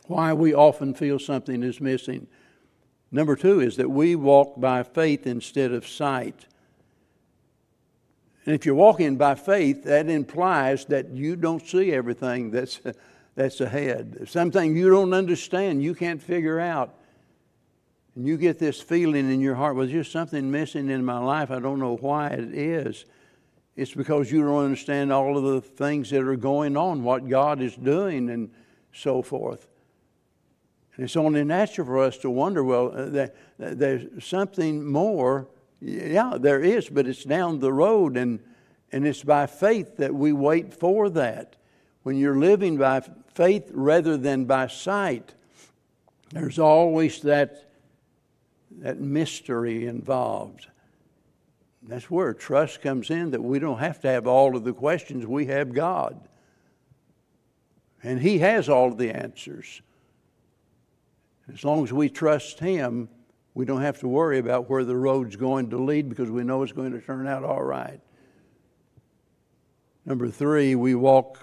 why 0.07 0.33
we 0.33 0.53
often 0.53 0.93
feel 0.93 1.19
something 1.19 1.61
is 1.61 1.79
missing. 1.79 2.27
Number 3.11 3.35
two 3.35 3.59
is 3.59 3.77
that 3.77 3.89
we 3.89 4.15
walk 4.15 4.59
by 4.59 4.83
faith 4.83 5.27
instead 5.27 5.71
of 5.71 5.87
sight. 5.87 6.47
And 8.45 8.53
if 8.53 8.65
you're 8.65 8.75
walking 8.75 9.15
by 9.15 9.35
faith, 9.35 9.83
that 9.83 10.09
implies 10.09 10.85
that 10.85 11.11
you 11.11 11.35
don't 11.35 11.65
see 11.65 11.91
everything 11.91 12.51
that's 12.51 12.79
that's 13.35 13.61
ahead. 13.61 14.27
Something 14.27 14.75
you 14.75 14.89
don't 14.89 15.13
understand, 15.13 15.83
you 15.83 15.93
can't 15.93 16.21
figure 16.21 16.59
out. 16.59 16.95
And 18.15 18.25
you 18.25 18.37
get 18.37 18.59
this 18.59 18.81
feeling 18.81 19.31
in 19.31 19.41
your 19.41 19.55
heart, 19.55 19.75
well, 19.75 19.85
there's 19.85 20.09
something 20.09 20.49
missing 20.49 20.89
in 20.89 21.03
my 21.03 21.19
life. 21.19 21.51
I 21.51 21.59
don't 21.59 21.79
know 21.79 21.97
why 21.97 22.29
it 22.29 22.53
is. 22.53 23.05
It's 23.75 23.93
because 23.93 24.31
you 24.31 24.41
don't 24.41 24.63
understand 24.63 25.11
all 25.11 25.37
of 25.37 25.43
the 25.43 25.59
things 25.59 26.09
that 26.11 26.21
are 26.21 26.37
going 26.37 26.77
on, 26.77 27.03
what 27.03 27.27
God 27.27 27.61
is 27.61 27.75
doing, 27.75 28.29
and 28.29 28.49
so 28.93 29.21
forth. 29.21 29.67
And 30.95 31.03
it's 31.03 31.17
only 31.17 31.43
natural 31.43 31.85
for 31.85 31.99
us 31.99 32.17
to 32.19 32.29
wonder, 32.29 32.63
well, 32.63 32.93
uh, 32.95 33.27
there's 33.57 34.25
something 34.25 34.89
more. 34.89 35.49
Yeah, 35.81 36.37
there 36.39 36.63
is, 36.63 36.87
but 36.87 37.05
it's 37.05 37.25
down 37.25 37.59
the 37.59 37.73
road, 37.73 38.15
and, 38.15 38.39
and 38.93 39.05
it's 39.05 39.23
by 39.23 39.45
faith 39.45 39.97
that 39.97 40.15
we 40.15 40.31
wait 40.31 40.73
for 40.73 41.09
that. 41.09 41.57
When 42.03 42.15
you're 42.15 42.37
living 42.37 42.77
by 42.77 43.01
faith 43.35 43.69
rather 43.73 44.17
than 44.17 44.45
by 44.45 44.67
sight, 44.67 45.33
there's 46.31 46.57
always 46.57 47.21
that, 47.21 47.69
that 48.79 48.99
mystery 48.99 49.85
involved. 49.85 50.67
That's 51.83 52.09
where 52.09 52.33
trust 52.33 52.81
comes 52.81 53.11
in 53.11 53.31
that 53.31 53.43
we 53.43 53.59
don't 53.59 53.77
have 53.77 53.99
to 54.01 54.07
have 54.07 54.25
all 54.25 54.55
of 54.55 54.63
the 54.63 54.73
questions, 54.73 55.27
we 55.27 55.45
have 55.47 55.73
God. 55.73 56.27
And 58.01 58.19
He 58.19 58.39
has 58.39 58.69
all 58.69 58.87
of 58.87 58.97
the 58.97 59.11
answers. 59.11 59.81
As 61.53 61.63
long 61.63 61.83
as 61.83 61.93
we 61.93 62.09
trust 62.09 62.59
Him, 62.59 63.09
we 63.53 63.65
don't 63.65 63.81
have 63.81 63.99
to 63.99 64.07
worry 64.07 64.39
about 64.39 64.69
where 64.69 64.83
the 64.83 64.95
road's 64.95 65.35
going 65.35 65.69
to 65.69 65.77
lead 65.77 66.09
because 66.09 66.31
we 66.31 66.43
know 66.43 66.63
it's 66.63 66.71
going 66.71 66.91
to 66.91 67.01
turn 67.01 67.27
out 67.27 67.43
all 67.43 67.63
right. 67.63 67.99
Number 70.05 70.29
three, 70.29 70.75
we 70.75 70.95
walk 70.95 71.39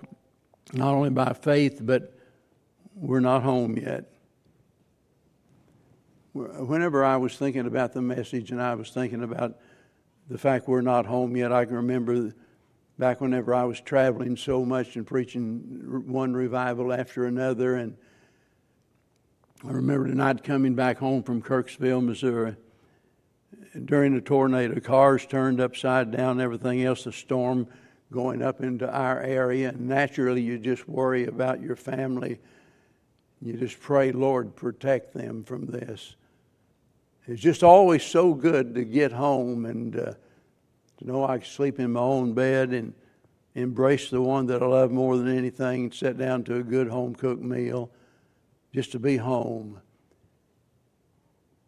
not 0.73 0.95
only 0.95 1.11
by 1.11 1.33
faith, 1.33 1.81
but 1.83 2.14
we're 2.95 3.21
not 3.21 3.43
home 3.43 3.76
yet. 3.76 4.11
Whenever 6.35 7.05
I 7.05 7.17
was 7.17 7.37
thinking 7.37 7.67
about 7.67 7.93
the 7.93 8.00
message 8.00 8.50
and 8.50 8.61
I 8.61 8.75
was 8.75 8.91
thinking 8.91 9.23
about 9.23 9.59
the 10.31 10.38
fact 10.38 10.67
we're 10.67 10.81
not 10.81 11.05
home 11.05 11.37
yet, 11.37 11.52
I 11.52 11.67
can 11.67 11.76
remember 11.76 12.33
back 12.99 13.21
whenever 13.21 13.55
I 13.55 13.64
was 13.64 13.81
traveling 13.81 14.37
so 14.37 14.64
much 14.64 14.97
and 14.97 15.07
preaching 15.07 16.05
one 16.07 16.33
revival 16.33 16.93
after 16.93 17.26
another. 17.26 17.75
And 17.75 17.97
I 19.67 19.73
remember 19.73 20.09
the 20.09 20.14
night 20.14 20.43
coming 20.43 20.75
back 20.75 20.99
home 20.99 21.23
from 21.23 21.43
Kirksville, 21.43 22.02
Missouri. 22.02 22.57
During 23.85 24.14
the 24.14 24.21
tornado, 24.21 24.81
cars 24.81 25.26
turned 25.26 25.61
upside 25.61 26.11
down, 26.11 26.41
everything 26.41 26.83
else, 26.83 27.05
the 27.05 27.12
storm 27.12 27.67
going 28.12 28.42
up 28.42 28.61
into 28.61 28.88
our 28.88 29.21
area. 29.21 29.71
And 29.71 29.88
naturally, 29.88 30.42
you 30.42 30.59
just 30.59 30.88
worry 30.88 31.26
about 31.26 31.61
your 31.61 31.75
family. 31.75 32.38
You 33.40 33.54
just 33.54 33.81
pray, 33.81 34.12
Lord, 34.12 34.54
protect 34.54 35.14
them 35.14 35.42
from 35.42 35.66
this. 35.66 36.14
It's 37.26 37.40
just 37.40 37.64
always 37.64 38.04
so 38.04 38.35
good 38.35 38.75
to 38.75 38.85
get 38.85 39.12
home 39.12 39.64
and 39.64 39.97
uh, 39.97 40.14
to 40.99 41.07
know 41.07 41.25
I 41.25 41.38
can 41.38 41.47
sleep 41.47 41.81
in 41.81 41.92
my 41.92 42.00
own 42.00 42.35
bed 42.35 42.71
and 42.71 42.95
embrace 43.54 44.11
the 44.11 44.23
one 44.23 44.47
that 44.47 44.62
I 44.62 44.66
love 44.66 44.90
more 44.90 45.16
than 45.16 45.28
anything 45.28 45.85
and 45.85 45.95
sit 45.95 46.19
down 46.19 46.45
to 46.45 46.57
a 46.57 46.62
good 46.62 46.88
home 46.88 47.14
cooked 47.14 47.42
meal 47.42 47.90
just 48.73 48.92
to 48.92 48.99
be 48.99 49.16
home. 49.16 49.81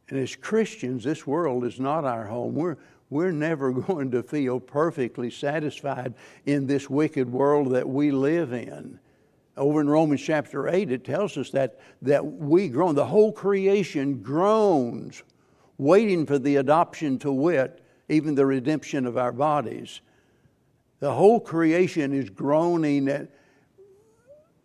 And 0.09 0.19
as 0.19 0.37
Christians, 0.37 1.05
this 1.05 1.27
world 1.27 1.65
is 1.65 1.81
not 1.81 2.05
our 2.05 2.27
home. 2.27 2.55
We're, 2.55 2.77
we're 3.15 3.31
never 3.31 3.71
going 3.73 4.11
to 4.11 4.23
feel 4.23 4.59
perfectly 4.59 5.31
satisfied 5.31 6.15
in 6.45 6.67
this 6.67 6.91
wicked 6.91 7.31
world 7.31 7.71
that 7.71 7.89
we 7.89 8.11
live 8.11 8.53
in. 8.53 8.99
Over 9.57 9.81
in 9.81 9.89
Romans 9.89 10.21
chapter 10.21 10.69
8, 10.69 10.91
it 10.91 11.05
tells 11.05 11.39
us 11.39 11.51
that, 11.51 11.79
that 12.03 12.27
we 12.27 12.69
groan, 12.69 12.97
the 12.97 13.07
whole 13.07 13.31
creation 13.31 14.21
groans, 14.21 15.23
waiting 15.79 16.27
for 16.27 16.41
the 16.41 16.57
adoption 16.57 17.21
to 17.21 17.31
wit, 17.31 17.81
even 18.09 18.35
the 18.35 18.47
redemption 18.47 19.07
of 19.07 19.17
our 19.17 19.31
bodies. 19.31 20.01
The 20.99 21.13
whole 21.13 21.39
creation 21.39 22.13
is 22.13 22.31
groaning. 22.31 23.09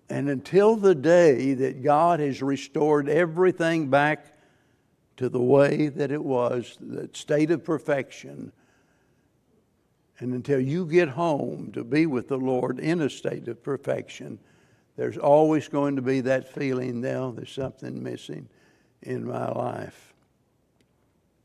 And 0.10 0.30
until 0.30 0.76
the 0.76 0.96
day 0.96 1.54
that 1.54 1.84
God 1.84 2.20
has 2.20 2.42
restored 2.42 3.10
everything 3.10 3.92
back 3.92 4.39
to 5.20 5.28
the 5.28 5.42
way 5.42 5.90
that 5.90 6.14
it 6.14 6.24
was, 6.24 6.78
that 6.80 7.18
state 7.18 7.52
of 7.52 7.62
perfection. 7.62 8.54
And 10.20 10.34
until 10.34 10.62
you 10.62 10.86
get 10.86 11.10
home 11.10 11.74
to 11.74 11.84
be 11.84 12.06
with 12.06 12.30
the 12.30 12.38
Lord 12.38 12.80
in 12.80 13.02
a 13.02 13.10
state 13.10 13.50
of 13.50 13.62
perfection, 13.62 14.40
there's 14.96 15.18
always 15.18 15.68
going 15.68 15.98
to 15.98 16.02
be 16.02 16.22
that 16.22 16.54
feeling 16.54 17.02
now 17.02 17.32
there's 17.32 17.52
something 17.52 18.02
missing 18.02 18.48
in 19.02 19.28
my 19.28 19.52
life. 19.52 20.14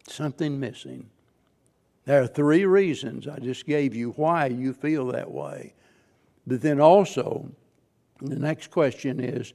Something 0.07 0.61
missing. 0.61 1.11
There 2.05 2.23
are 2.23 2.29
three 2.29 2.67
reasons 2.67 3.27
I 3.27 3.41
just 3.41 3.67
gave 3.67 3.93
you 3.93 4.13
why 4.13 4.47
you 4.47 4.73
feel 4.73 5.09
that 5.09 5.33
way. 5.33 5.75
But 6.47 6.63
then 6.63 6.79
also, 6.79 7.51
the 8.21 8.39
next 8.39 8.71
question 8.71 9.19
is 9.19 9.53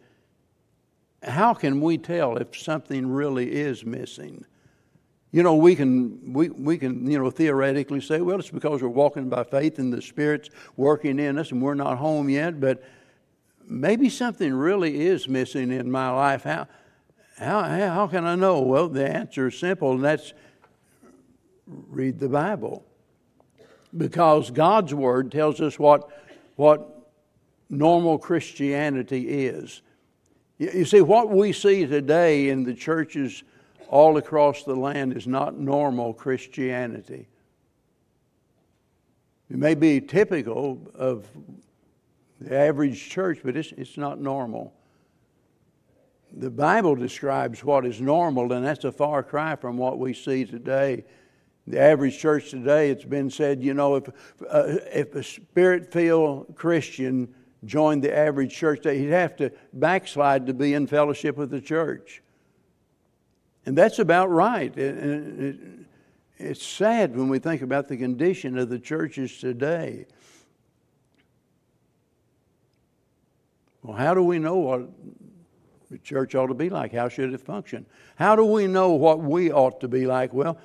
how 1.24 1.54
can 1.54 1.82
we 1.82 1.98
tell 1.98 2.38
if 2.38 2.58
something 2.58 3.08
really 3.08 3.52
is 3.52 3.86
missing? 3.86 4.46
You 5.32 5.44
know, 5.44 5.56
we 5.56 5.76
can, 5.76 6.34
we, 6.34 6.50
we 6.50 6.78
can, 6.78 7.10
you 7.10 7.20
know, 7.20 7.30
theoretically 7.30 8.02
say, 8.02 8.22
well, 8.22 8.40
it's 8.40 8.50
because 8.50 8.82
we're 8.82 8.90
walking 8.90 9.30
by 9.30 9.44
faith 9.44 9.78
and 9.78 9.94
the 9.94 10.02
Spirit's 10.02 10.50
working 10.76 11.20
in 11.20 11.38
us 11.38 11.52
and 11.52 11.62
we're 11.62 11.76
not 11.76 11.98
home 11.98 12.30
yet, 12.30 12.60
but 12.60 12.84
maybe 13.68 14.10
something 14.10 14.52
really 14.54 15.02
is 15.02 15.28
missing 15.28 15.72
in 15.72 15.92
my 15.92 16.10
life. 16.10 16.44
How, 16.44 16.68
how, 17.38 17.62
how 17.62 18.08
can 18.08 18.26
I 18.26 18.36
know? 18.36 18.62
Well, 18.62 18.88
the 18.88 19.08
answer 19.08 19.48
is 19.48 19.60
simple, 19.60 19.92
and 19.92 20.04
that's 20.04 20.34
read 21.68 22.20
the 22.20 22.30
Bible. 22.30 22.84
Because 23.96 24.50
God's 24.50 24.94
Word 24.94 25.32
tells 25.32 25.62
us 25.62 25.78
what, 25.78 26.10
what 26.56 27.08
normal 27.70 28.18
Christianity 28.18 29.46
is. 29.46 29.82
You 30.60 30.84
see, 30.84 31.00
what 31.00 31.30
we 31.30 31.54
see 31.54 31.86
today 31.86 32.50
in 32.50 32.66
the 32.66 32.74
churches 32.74 33.44
all 33.88 34.18
across 34.18 34.64
the 34.64 34.76
land 34.76 35.16
is 35.16 35.26
not 35.26 35.58
normal 35.58 36.14
Christianity. 36.14 37.30
It 39.50 39.58
may 39.58 39.74
be 39.74 40.02
typical 40.02 40.80
of 40.94 41.26
the 42.42 42.56
average 42.56 43.10
church, 43.10 43.40
but 43.44 43.56
it's, 43.56 43.72
it's 43.72 43.98
not 43.98 44.20
normal. 44.20 44.74
the 46.32 46.50
Bible 46.50 46.96
describes 46.96 47.64
what 47.64 47.86
is 47.86 48.02
normal, 48.02 48.52
and 48.54 48.66
that's 48.66 48.84
a 48.84 48.92
far 48.92 49.24
cry 49.24 49.56
from 49.56 49.78
what 49.78 49.98
we 49.98 50.14
see 50.14 50.46
today. 50.46 51.04
The 51.68 51.80
average 51.80 52.18
church 52.18 52.52
today, 52.52 52.90
it's 52.90 53.06
been 53.06 53.30
said, 53.30 53.64
you 53.64 53.74
know, 53.74 53.96
if, 53.96 54.10
uh, 54.50 54.64
if 54.94 55.16
a 55.16 55.24
spirit 55.24 55.92
filled 55.92 56.56
Christian 56.56 57.34
joined 57.66 58.04
the 58.04 58.16
average 58.16 58.54
church, 58.54 58.82
that 58.84 58.96
he'd 58.96 59.10
have 59.10 59.36
to 59.38 59.52
backslide 59.74 60.48
to 60.48 60.54
be 60.54 60.74
in 60.74 60.88
fellowship 60.88 61.38
with 61.38 61.50
the 61.50 61.62
church. 61.62 62.22
And 63.66 63.78
that's 63.78 64.00
about 64.00 64.30
right. 64.30 64.76
It, 64.78 64.98
it, 64.98 65.60
it's 66.38 66.66
sad 66.66 67.16
when 67.16 67.28
we 67.28 67.40
think 67.40 67.62
about 67.62 67.88
the 67.88 67.98
condition 67.98 68.58
of 68.58 68.70
the 68.70 68.80
churches 68.80 69.38
today. 69.40 70.06
Well, 73.84 73.98
how 73.98 74.14
do 74.14 74.24
we 74.24 74.40
know 74.40 74.56
what 74.56 74.90
the 75.92 75.98
church 75.98 76.36
ought 76.36 76.48
to 76.48 76.54
be 76.54 76.70
like? 76.70 76.94
How 76.94 77.10
should 77.10 77.34
it 77.34 77.42
function? 77.42 77.86
How 78.16 78.36
do 78.36 78.46
we 78.46 78.68
know 78.68 78.92
what 78.92 79.20
we 79.20 79.52
ought 79.52 79.82
to 79.82 79.88
be 79.88 80.06
like? 80.06 80.34
Well, 80.34 80.58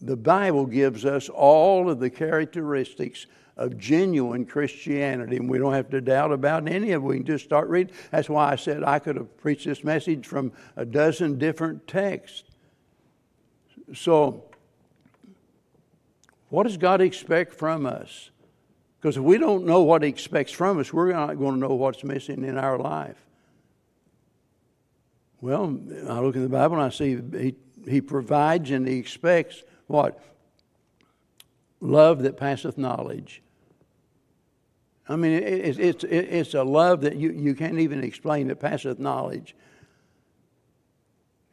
the 0.00 0.16
Bible 0.16 0.66
gives 0.66 1.04
us 1.04 1.28
all 1.28 1.90
of 1.90 1.98
the 1.98 2.10
characteristics 2.10 3.26
of 3.58 3.76
genuine 3.76 4.46
Christianity, 4.46 5.36
and 5.36 5.50
we 5.50 5.58
don't 5.58 5.74
have 5.74 5.90
to 5.90 6.00
doubt 6.00 6.32
about 6.32 6.68
any 6.68 6.92
of 6.92 7.02
it. 7.02 7.06
We 7.06 7.16
can 7.16 7.26
just 7.26 7.44
start 7.44 7.68
reading. 7.68 7.92
That's 8.12 8.28
why 8.28 8.52
I 8.52 8.56
said 8.56 8.84
I 8.84 9.00
could 9.00 9.16
have 9.16 9.36
preached 9.36 9.66
this 9.66 9.82
message 9.82 10.26
from 10.26 10.52
a 10.76 10.84
dozen 10.84 11.38
different 11.38 11.86
texts. 11.88 12.44
So, 13.94 14.44
what 16.50 16.62
does 16.62 16.76
God 16.76 17.00
expect 17.00 17.52
from 17.52 17.84
us? 17.84 18.30
Because 19.00 19.16
if 19.16 19.22
we 19.22 19.38
don't 19.38 19.66
know 19.66 19.82
what 19.82 20.02
He 20.02 20.08
expects 20.08 20.52
from 20.52 20.78
us, 20.78 20.92
we're 20.92 21.12
not 21.12 21.36
going 21.36 21.54
to 21.54 21.60
know 21.60 21.74
what's 21.74 22.04
missing 22.04 22.44
in 22.44 22.56
our 22.56 22.78
life. 22.78 23.16
Well, 25.40 25.78
I 26.08 26.20
look 26.20 26.36
in 26.36 26.42
the 26.42 26.48
Bible 26.48 26.76
and 26.76 26.84
I 26.84 26.90
see 26.90 27.20
He, 27.36 27.54
he 27.88 28.00
provides 28.00 28.70
and 28.70 28.86
He 28.86 28.98
expects 28.98 29.64
what? 29.88 30.22
Love 31.80 32.22
that 32.22 32.36
passeth 32.36 32.78
knowledge. 32.78 33.42
I 35.08 35.16
mean, 35.16 35.42
it's, 35.42 35.78
it's, 35.78 36.04
it's 36.04 36.54
a 36.54 36.62
love 36.62 37.00
that 37.00 37.16
you, 37.16 37.30
you 37.30 37.54
can't 37.54 37.78
even 37.78 38.04
explain 38.04 38.48
that 38.48 38.60
passeth 38.60 38.98
knowledge. 38.98 39.56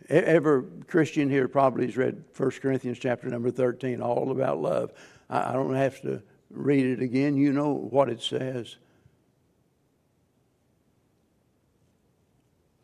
Every 0.10 0.64
Christian 0.88 1.30
here 1.30 1.48
probably 1.48 1.86
has 1.86 1.96
read 1.96 2.24
1 2.36 2.52
Corinthians 2.62 3.00
chapter 3.00 3.28
number 3.28 3.50
13, 3.50 4.02
all 4.02 4.30
about 4.32 4.62
love. 4.62 4.92
I, 5.30 5.52
I 5.52 5.54
don't 5.54 5.74
have 5.74 6.02
to 6.02 6.22
read 6.52 6.86
it 6.86 7.02
again. 7.02 7.38
You 7.38 7.54
know 7.54 7.74
what 7.74 8.10
it 8.10 8.22
says. 8.22 8.76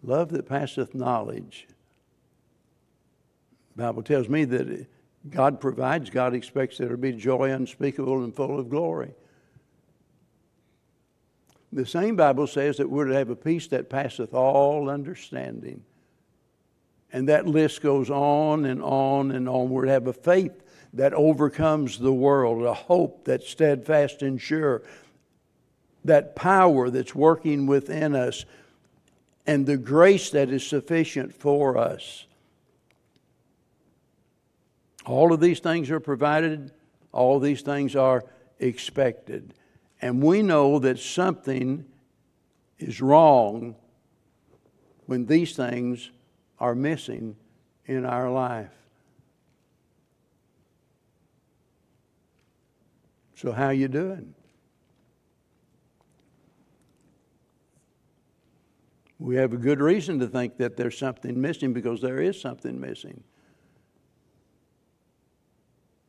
Love 0.03 0.29
that 0.29 0.47
passeth 0.47 0.95
knowledge. 0.95 1.67
The 3.75 3.83
Bible 3.83 4.03
tells 4.03 4.29
me 4.29 4.45
that 4.45 4.87
God 5.29 5.59
provides, 5.59 6.09
God 6.09 6.33
expects 6.33 6.77
there 6.77 6.89
to 6.89 6.97
be 6.97 7.11
joy 7.11 7.51
unspeakable 7.51 8.23
and 8.23 8.35
full 8.35 8.57
of 8.57 8.69
glory. 8.69 9.13
The 11.73 11.85
same 11.85 12.15
Bible 12.15 12.47
says 12.47 12.77
that 12.77 12.89
we're 12.89 13.05
to 13.05 13.13
have 13.13 13.29
a 13.29 13.35
peace 13.35 13.67
that 13.67 13.89
passeth 13.89 14.33
all 14.33 14.89
understanding. 14.89 15.83
And 17.13 17.29
that 17.29 17.47
list 17.47 17.81
goes 17.81 18.09
on 18.09 18.65
and 18.65 18.81
on 18.81 19.31
and 19.31 19.47
on. 19.47 19.69
We're 19.69 19.85
to 19.85 19.91
have 19.91 20.07
a 20.07 20.13
faith 20.13 20.63
that 20.93 21.13
overcomes 21.13 21.97
the 21.97 22.11
world, 22.11 22.65
a 22.65 22.73
hope 22.73 23.25
that's 23.25 23.47
steadfast 23.47 24.21
and 24.21 24.41
sure, 24.41 24.83
that 26.03 26.35
power 26.35 26.89
that's 26.89 27.15
working 27.15 27.67
within 27.67 28.15
us, 28.15 28.45
and 29.47 29.65
the 29.65 29.77
grace 29.77 30.29
that 30.31 30.49
is 30.49 30.65
sufficient 30.65 31.33
for 31.33 31.77
us. 31.77 32.25
All 35.05 35.33
of 35.33 35.39
these 35.39 35.59
things 35.59 35.89
are 35.89 35.99
provided, 35.99 36.71
all 37.11 37.39
these 37.39 37.61
things 37.61 37.95
are 37.95 38.23
expected. 38.59 39.53
And 40.01 40.21
we 40.21 40.41
know 40.41 40.79
that 40.79 40.97
something 40.97 41.85
is 42.79 43.01
wrong 43.01 43.75
when 45.05 45.27
these 45.27 45.55
things 45.55 46.09
are 46.59 46.73
missing 46.73 47.35
in 47.85 48.05
our 48.05 48.29
life. 48.31 48.71
So 53.35 53.51
how 53.51 53.69
you 53.69 53.87
doing? 53.87 54.33
We 59.19 59.35
have 59.35 59.53
a 59.53 59.57
good 59.57 59.79
reason 59.79 60.19
to 60.19 60.27
think 60.27 60.57
that 60.57 60.77
there's 60.77 60.97
something 60.97 61.39
missing 61.39 61.73
because 61.73 62.01
there 62.01 62.21
is 62.21 62.41
something 62.41 62.79
missing. 62.79 63.23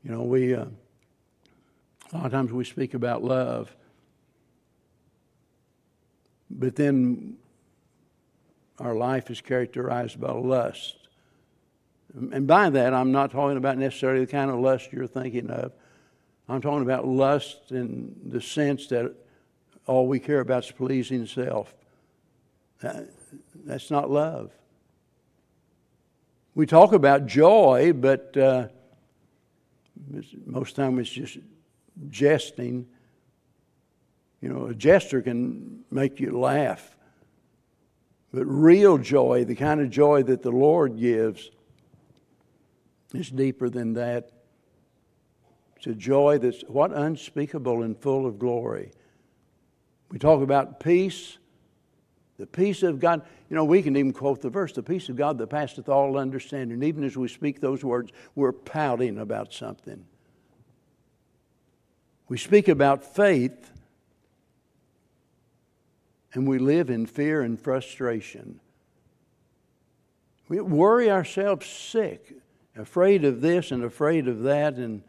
You 0.02 0.12
know, 0.12 0.22
we 0.22 0.54
uh, 0.54 0.64
a 2.12 2.16
lot 2.16 2.26
of 2.26 2.32
times 2.32 2.52
we 2.52 2.64
speak 2.64 2.94
about 2.94 3.22
love, 3.22 3.74
but 6.58 6.76
then 6.76 7.36
our 8.78 8.94
life 8.94 9.30
is 9.30 9.40
characterized 9.40 10.20
by 10.20 10.32
lust. 10.32 10.96
And 12.14 12.46
by 12.46 12.68
that, 12.70 12.92
I'm 12.92 13.12
not 13.12 13.30
talking 13.30 13.56
about 13.56 13.78
necessarily 13.78 14.24
the 14.24 14.30
kind 14.30 14.50
of 14.50 14.58
lust 14.58 14.92
you're 14.92 15.06
thinking 15.06 15.50
of. 15.50 15.72
I'm 16.48 16.60
talking 16.60 16.82
about 16.82 17.06
lust 17.06 17.70
in 17.70 18.14
the 18.26 18.40
sense 18.40 18.86
that 18.88 19.14
all 19.86 20.06
we 20.06 20.18
care 20.18 20.40
about 20.40 20.64
is 20.64 20.70
pleasing 20.70 21.26
self. 21.26 21.74
that's 23.64 23.90
not 23.90 24.10
love. 24.10 24.50
We 26.54 26.66
talk 26.66 26.92
about 26.92 27.26
joy, 27.26 27.94
but 27.94 28.36
uh, 28.36 28.68
most 30.44 30.76
time 30.76 30.98
it's 30.98 31.08
just 31.08 31.38
jesting. 32.10 32.86
You 34.42 34.48
know, 34.48 34.66
a 34.66 34.74
jester 34.74 35.22
can 35.22 35.84
make 35.90 36.20
you 36.20 36.38
laugh. 36.38 36.96
But 38.34 38.44
real 38.44 38.98
joy, 38.98 39.44
the 39.44 39.54
kind 39.54 39.80
of 39.80 39.88
joy 39.88 40.24
that 40.24 40.42
the 40.42 40.50
Lord 40.50 40.98
gives, 40.98 41.50
is 43.14 43.30
deeper 43.30 43.70
than 43.70 43.92
that. 43.94 44.32
It's 45.76 45.86
a 45.86 45.94
joy 45.94 46.38
that's 46.38 46.62
what 46.62 46.92
unspeakable 46.92 47.82
and 47.82 47.96
full 47.96 48.26
of 48.26 48.38
glory. 48.38 48.90
We 50.10 50.18
talk 50.18 50.42
about 50.42 50.80
peace, 50.80 51.38
the 52.38 52.46
peace 52.46 52.82
of 52.82 52.98
God. 52.98 53.22
You 53.48 53.56
know, 53.56 53.64
we 53.64 53.82
can 53.82 53.96
even 53.96 54.12
quote 54.12 54.40
the 54.40 54.50
verse 54.50 54.72
the 54.72 54.82
peace 54.82 55.08
of 55.08 55.16
God 55.16 55.38
that 55.38 55.48
passeth 55.48 55.88
all 55.88 56.18
understanding. 56.18 56.82
Even 56.82 57.04
as 57.04 57.16
we 57.16 57.28
speak 57.28 57.60
those 57.60 57.84
words, 57.84 58.10
we're 58.34 58.52
pouting 58.52 59.18
about 59.18 59.52
something. 59.52 60.04
We 62.28 62.38
speak 62.38 62.68
about 62.68 63.04
faith 63.04 63.72
and 66.34 66.46
we 66.46 66.58
live 66.58 66.90
in 66.90 67.06
fear 67.06 67.42
and 67.42 67.60
frustration. 67.60 68.60
We 70.48 70.60
worry 70.60 71.10
ourselves 71.10 71.66
sick, 71.66 72.34
afraid 72.76 73.24
of 73.24 73.40
this 73.40 73.70
and 73.70 73.84
afraid 73.84 74.28
of 74.28 74.42
that, 74.42 74.74
and 74.74 75.02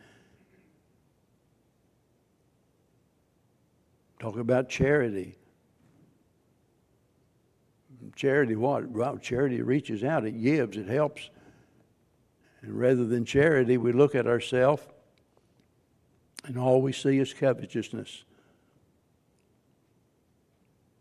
talk 4.20 4.38
about 4.38 4.70
charity. 4.70 5.36
Charity, 8.16 8.56
what? 8.56 8.90
Well, 8.90 9.18
charity 9.18 9.62
reaches 9.62 10.04
out, 10.04 10.26
it 10.26 10.42
gives, 10.42 10.78
it 10.78 10.88
helps. 10.88 11.30
And 12.62 12.78
rather 12.80 13.06
than 13.06 13.26
charity, 13.26 13.78
we 13.78 13.92
look 13.92 14.16
at 14.16 14.28
ourselves 14.28 14.84
and 16.46 16.58
all 16.58 16.82
we 16.82 16.92
see 16.92 17.20
is 17.20 17.34
covetousness. 17.34 18.24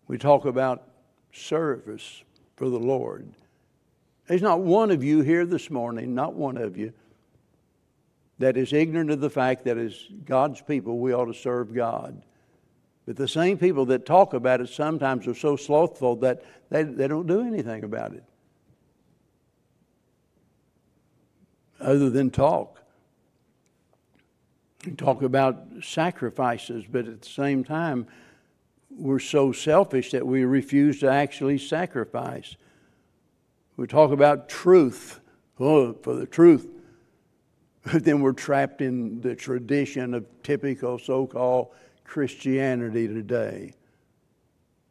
We 0.09 0.19
talk 0.19 0.45
about 0.45 0.83
service 1.33 2.23
for 2.57 2.69
the 2.69 2.79
Lord. 2.79 3.27
There's 4.27 4.43
not 4.43 4.61
one 4.61 4.91
of 4.91 5.03
you 5.03 5.21
here 5.21 5.45
this 5.47 5.71
morning, 5.71 6.15
not 6.15 6.35
one 6.35 6.57
of 6.57 6.77
you, 6.77 6.93
that 8.39 8.57
is 8.57 8.73
ignorant 8.73 9.11
of 9.11 9.21
the 9.21 9.31
fact 9.31 9.65
that 9.65 9.79
as 9.79 10.07
God's 10.25 10.61
people, 10.61 10.99
we 10.99 11.13
ought 11.13 11.27
to 11.27 11.35
serve 11.35 11.75
God. 11.75 12.23
But 13.07 13.17
the 13.17 13.29
same 13.29 13.59
people 13.59 13.87
that 13.87 14.07
talk 14.07 14.33
about 14.33 14.61
it 14.61 14.69
sometimes 14.69 15.27
are 15.27 15.35
so 15.35 15.57
slothful 15.57 16.17
that 16.17 16.45
they, 16.71 16.83
they 16.83 17.09
don't 17.09 17.27
do 17.27 17.41
anything 17.41 17.85
about 17.85 18.13
it 18.13 18.25
other 21.83 22.11
than 22.11 22.31
talk. 22.31 22.81
We 24.87 24.93
talk 24.93 25.23
about 25.23 25.65
sacrifices, 25.83 26.85
but 26.91 27.07
at 27.07 27.23
the 27.23 27.29
same 27.29 27.63
time, 27.65 28.07
we're 28.97 29.19
so 29.19 29.53
selfish 29.53 30.11
that 30.13 30.27
we 30.27 30.45
refuse 30.45 31.01
to 31.01 31.11
actually 31.11 31.59
sacrifice. 31.59 32.57
We 33.77 33.87
talk 33.87 34.13
about 34.13 34.49
truth, 34.49 35.21
oh, 35.59 35.95
for 35.95 36.15
the 36.15 36.27
truth. 36.27 36.69
But 37.85 38.05
then 38.05 38.21
we're 38.21 38.33
trapped 38.33 38.81
in 38.81 39.21
the 39.21 39.35
tradition 39.35 40.15
of 40.15 40.27
typical 40.43 40.99
so 40.99 41.27
called 41.27 41.69
Christianity 42.05 43.09
today. 43.09 43.75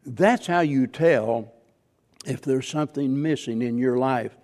That's 0.05 0.47
how 0.47 0.61
you 0.61 0.87
tell 0.87 1.53
if 2.25 2.41
there's 2.41 2.67
something 2.67 3.21
missing 3.21 3.61
in 3.61 3.77
your 3.77 3.97
life, 3.97 4.35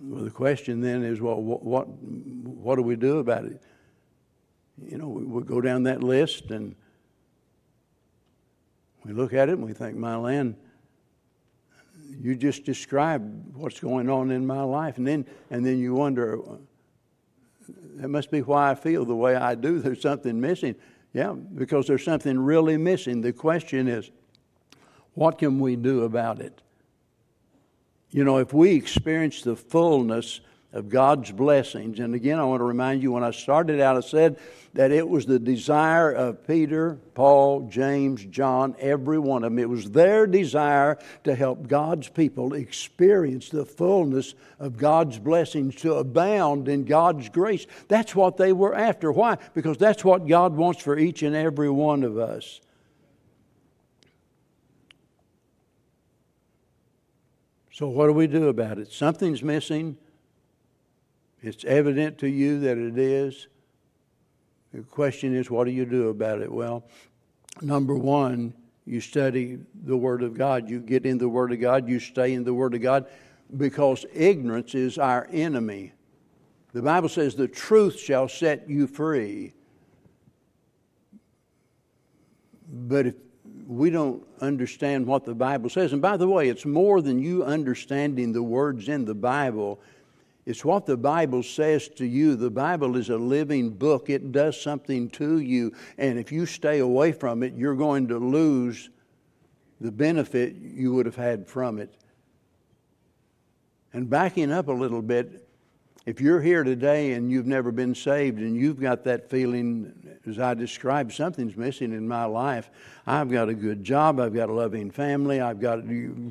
well, 0.00 0.24
the 0.24 0.30
question 0.30 0.80
then 0.80 1.04
is, 1.04 1.20
well, 1.20 1.40
what, 1.40 1.62
what, 1.62 1.88
what 1.88 2.76
do 2.76 2.82
we 2.82 2.96
do 2.96 3.18
about 3.18 3.44
it? 3.44 3.62
You 4.80 4.98
know, 4.98 5.08
we, 5.08 5.24
we 5.24 5.42
go 5.42 5.60
down 5.60 5.82
that 5.84 6.02
list 6.02 6.50
and 6.50 6.74
we 9.04 9.12
look 9.12 9.32
at 9.32 9.48
it 9.48 9.52
and 9.52 9.64
we 9.64 9.72
think, 9.72 9.96
my 9.96 10.16
land, 10.16 10.56
you 12.20 12.36
just 12.36 12.64
described 12.64 13.56
what's 13.56 13.80
going 13.80 14.08
on 14.08 14.30
in 14.30 14.46
my 14.46 14.62
life. 14.62 14.98
And 14.98 15.06
then, 15.06 15.26
and 15.50 15.64
then 15.64 15.78
you 15.78 15.94
wonder, 15.94 16.38
that 17.96 18.08
must 18.08 18.30
be 18.30 18.40
why 18.40 18.70
I 18.70 18.74
feel 18.74 19.04
the 19.04 19.16
way 19.16 19.34
I 19.34 19.54
do. 19.54 19.80
There's 19.80 20.00
something 20.00 20.40
missing. 20.40 20.74
Yeah, 21.12 21.32
because 21.32 21.86
there's 21.86 22.04
something 22.04 22.38
really 22.38 22.76
missing. 22.76 23.20
The 23.20 23.32
question 23.32 23.86
is, 23.88 24.10
what 25.14 25.38
can 25.38 25.60
we 25.60 25.76
do 25.76 26.04
about 26.04 26.40
it? 26.40 26.62
You 28.10 28.24
know, 28.24 28.38
if 28.38 28.54
we 28.54 28.74
experience 28.74 29.42
the 29.42 29.56
fullness 29.56 30.40
of 30.72 30.88
God's 30.88 31.30
blessings. 31.30 31.98
And 31.98 32.14
again, 32.14 32.38
I 32.38 32.44
want 32.44 32.60
to 32.60 32.64
remind 32.64 33.02
you 33.02 33.12
when 33.12 33.24
I 33.24 33.30
started 33.30 33.80
out, 33.80 33.96
I 33.96 34.00
said 34.00 34.38
that 34.74 34.90
it 34.90 35.06
was 35.06 35.26
the 35.26 35.38
desire 35.38 36.10
of 36.10 36.46
Peter, 36.46 36.98
Paul, 37.14 37.68
James, 37.68 38.24
John, 38.24 38.74
every 38.78 39.18
one 39.18 39.44
of 39.44 39.52
them. 39.52 39.58
It 39.58 39.68
was 39.68 39.90
their 39.90 40.26
desire 40.26 40.98
to 41.24 41.34
help 41.34 41.68
God's 41.68 42.08
people 42.08 42.54
experience 42.54 43.50
the 43.50 43.66
fullness 43.66 44.34
of 44.58 44.78
God's 44.78 45.18
blessings, 45.18 45.74
to 45.76 45.94
abound 45.94 46.68
in 46.68 46.84
God's 46.84 47.28
grace. 47.28 47.66
That's 47.88 48.14
what 48.14 48.38
they 48.38 48.54
were 48.54 48.74
after. 48.74 49.12
Why? 49.12 49.36
Because 49.54 49.76
that's 49.76 50.04
what 50.04 50.26
God 50.26 50.56
wants 50.56 50.82
for 50.82 50.96
each 50.96 51.22
and 51.22 51.36
every 51.36 51.68
one 51.68 52.02
of 52.02 52.16
us. 52.16 52.62
So, 57.72 57.88
what 57.88 58.06
do 58.06 58.12
we 58.12 58.26
do 58.26 58.48
about 58.48 58.78
it? 58.78 58.92
Something's 58.92 59.42
missing. 59.42 59.96
It's 61.42 61.64
evident 61.64 62.18
to 62.18 62.28
you 62.28 62.60
that 62.60 62.78
it 62.78 62.96
is. 62.96 63.48
The 64.72 64.82
question 64.82 65.34
is, 65.34 65.50
what 65.50 65.64
do 65.64 65.70
you 65.70 65.84
do 65.84 66.08
about 66.08 66.40
it? 66.40 66.50
Well, 66.50 66.84
number 67.60 67.94
one, 67.94 68.54
you 68.86 69.00
study 69.00 69.58
the 69.84 69.96
Word 69.96 70.22
of 70.22 70.34
God. 70.34 70.70
You 70.70 70.80
get 70.80 71.04
in 71.04 71.18
the 71.18 71.28
Word 71.28 71.52
of 71.52 71.60
God. 71.60 71.88
You 71.88 72.00
stay 72.00 72.32
in 72.32 72.44
the 72.44 72.54
Word 72.54 72.74
of 72.74 72.80
God 72.80 73.06
because 73.56 74.06
ignorance 74.14 74.74
is 74.74 74.98
our 74.98 75.28
enemy. 75.30 75.92
The 76.72 76.82
Bible 76.82 77.08
says, 77.08 77.34
the 77.34 77.48
truth 77.48 77.98
shall 77.98 78.28
set 78.28 78.70
you 78.70 78.86
free. 78.86 79.52
But 82.72 83.06
if 83.06 83.14
we 83.66 83.90
don't 83.90 84.26
understand 84.40 85.06
what 85.06 85.24
the 85.24 85.34
Bible 85.34 85.68
says, 85.68 85.92
and 85.92 86.00
by 86.00 86.16
the 86.16 86.28
way, 86.28 86.48
it's 86.48 86.64
more 86.64 87.02
than 87.02 87.18
you 87.18 87.44
understanding 87.44 88.32
the 88.32 88.42
words 88.42 88.88
in 88.88 89.04
the 89.04 89.14
Bible 89.14 89.80
it's 90.44 90.64
what 90.64 90.86
the 90.86 90.96
Bible 90.96 91.42
says 91.42 91.88
to 91.88 92.04
you. 92.04 92.34
The 92.34 92.50
Bible 92.50 92.96
is 92.96 93.10
a 93.10 93.16
living 93.16 93.70
book, 93.70 94.10
it 94.10 94.32
does 94.32 94.60
something 94.60 95.08
to 95.10 95.38
you. 95.38 95.72
And 95.98 96.18
if 96.18 96.32
you 96.32 96.46
stay 96.46 96.80
away 96.80 97.12
from 97.12 97.42
it, 97.42 97.54
you're 97.54 97.76
going 97.76 98.08
to 98.08 98.18
lose 98.18 98.90
the 99.80 99.92
benefit 99.92 100.56
you 100.56 100.92
would 100.94 101.06
have 101.06 101.16
had 101.16 101.46
from 101.46 101.78
it. 101.78 101.94
And 103.92 104.08
backing 104.08 104.50
up 104.50 104.68
a 104.68 104.72
little 104.72 105.02
bit, 105.02 105.48
if 106.06 106.20
you're 106.20 106.40
here 106.40 106.64
today 106.64 107.12
and 107.12 107.30
you've 107.30 107.46
never 107.46 107.70
been 107.70 107.94
saved 107.94 108.40
and 108.40 108.56
you've 108.56 108.80
got 108.80 109.04
that 109.04 109.30
feeling, 109.30 109.92
as 110.26 110.40
I 110.40 110.54
described, 110.54 111.12
something's 111.12 111.56
missing 111.56 111.92
in 111.92 112.08
my 112.08 112.24
life. 112.24 112.70
I've 113.06 113.30
got 113.30 113.48
a 113.48 113.54
good 113.54 113.84
job, 113.84 114.18
I've 114.18 114.34
got 114.34 114.48
a 114.48 114.52
loving 114.52 114.90
family, 114.90 115.40
I've 115.40 115.60
got 115.60 115.82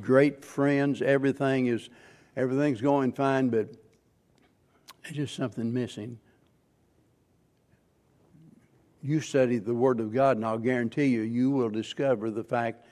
great 0.01 0.43
friends, 0.43 1.01
everything 1.01 1.67
is 1.67 1.89
everything's 2.35 2.81
going 2.81 3.13
fine, 3.13 3.49
but 3.49 3.69
there's 5.03 5.15
just 5.15 5.35
something 5.35 5.73
missing. 5.73 6.19
You 9.03 9.19
study 9.19 9.57
the 9.57 9.73
Word 9.73 9.99
of 9.99 10.13
God, 10.13 10.37
and 10.37 10.45
I'll 10.45 10.59
guarantee 10.59 11.07
you, 11.07 11.21
you 11.21 11.49
will 11.49 11.69
discover 11.69 12.29
the 12.29 12.43
fact 12.43 12.85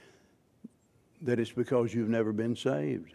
that 1.22 1.40
it's 1.40 1.52
because 1.52 1.94
you've 1.94 2.10
never 2.10 2.34
been 2.34 2.56
saved. 2.56 3.14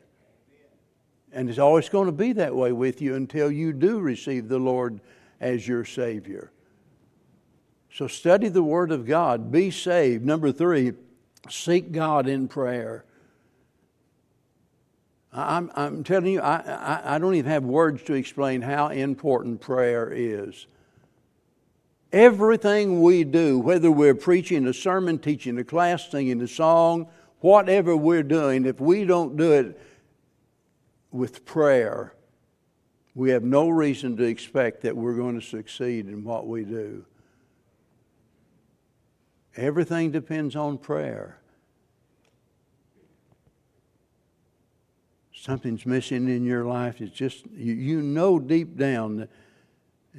And 1.32 1.50
it's 1.50 1.58
always 1.58 1.88
going 1.88 2.06
to 2.06 2.12
be 2.12 2.32
that 2.34 2.54
way 2.54 2.70
with 2.70 3.02
you 3.02 3.16
until 3.16 3.50
you 3.50 3.72
do 3.72 3.98
receive 3.98 4.48
the 4.48 4.58
Lord 4.58 5.00
as 5.40 5.66
your 5.66 5.84
Savior. 5.84 6.52
So 7.92 8.06
study 8.06 8.48
the 8.48 8.62
Word 8.62 8.92
of 8.92 9.06
God, 9.06 9.50
be 9.50 9.70
saved. 9.70 10.24
Number 10.24 10.52
three, 10.52 10.92
seek 11.48 11.90
God 11.90 12.28
in 12.28 12.46
prayer. 12.46 13.04
I'm, 15.34 15.70
I'm 15.74 16.04
telling 16.04 16.32
you, 16.32 16.40
I, 16.40 16.56
I, 16.58 17.16
I 17.16 17.18
don't 17.18 17.34
even 17.34 17.50
have 17.50 17.64
words 17.64 18.04
to 18.04 18.14
explain 18.14 18.62
how 18.62 18.88
important 18.88 19.60
prayer 19.60 20.12
is. 20.14 20.66
Everything 22.12 23.02
we 23.02 23.24
do, 23.24 23.58
whether 23.58 23.90
we're 23.90 24.14
preaching 24.14 24.68
a 24.68 24.72
sermon, 24.72 25.18
teaching 25.18 25.58
a 25.58 25.64
class, 25.64 26.08
singing 26.08 26.40
a 26.40 26.46
song, 26.46 27.08
whatever 27.40 27.96
we're 27.96 28.22
doing, 28.22 28.64
if 28.64 28.80
we 28.80 29.04
don't 29.04 29.36
do 29.36 29.52
it 29.52 29.80
with 31.10 31.44
prayer, 31.44 32.14
we 33.16 33.30
have 33.30 33.42
no 33.42 33.68
reason 33.68 34.16
to 34.16 34.22
expect 34.22 34.82
that 34.82 34.96
we're 34.96 35.14
going 35.14 35.40
to 35.40 35.44
succeed 35.44 36.06
in 36.06 36.22
what 36.22 36.46
we 36.46 36.64
do. 36.64 37.04
Everything 39.56 40.12
depends 40.12 40.54
on 40.54 40.78
prayer. 40.78 41.38
Something's 45.44 45.84
missing 45.84 46.28
in 46.28 46.44
your 46.44 46.64
life. 46.64 47.00
It's 47.00 47.14
just, 47.14 47.44
you, 47.54 47.74
you 47.74 48.02
know 48.02 48.38
deep 48.38 48.76
down 48.76 49.28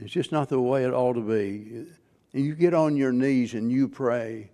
it's 0.01 0.11
just 0.11 0.31
not 0.31 0.49
the 0.49 0.59
way 0.59 0.83
it 0.83 0.93
ought 0.93 1.13
to 1.13 1.21
be. 1.21 1.85
And 2.33 2.45
you 2.45 2.53
get 2.53 2.73
on 2.73 2.97
your 2.97 3.13
knees 3.13 3.53
and 3.53 3.71
you 3.71 3.87
pray. 3.87 4.51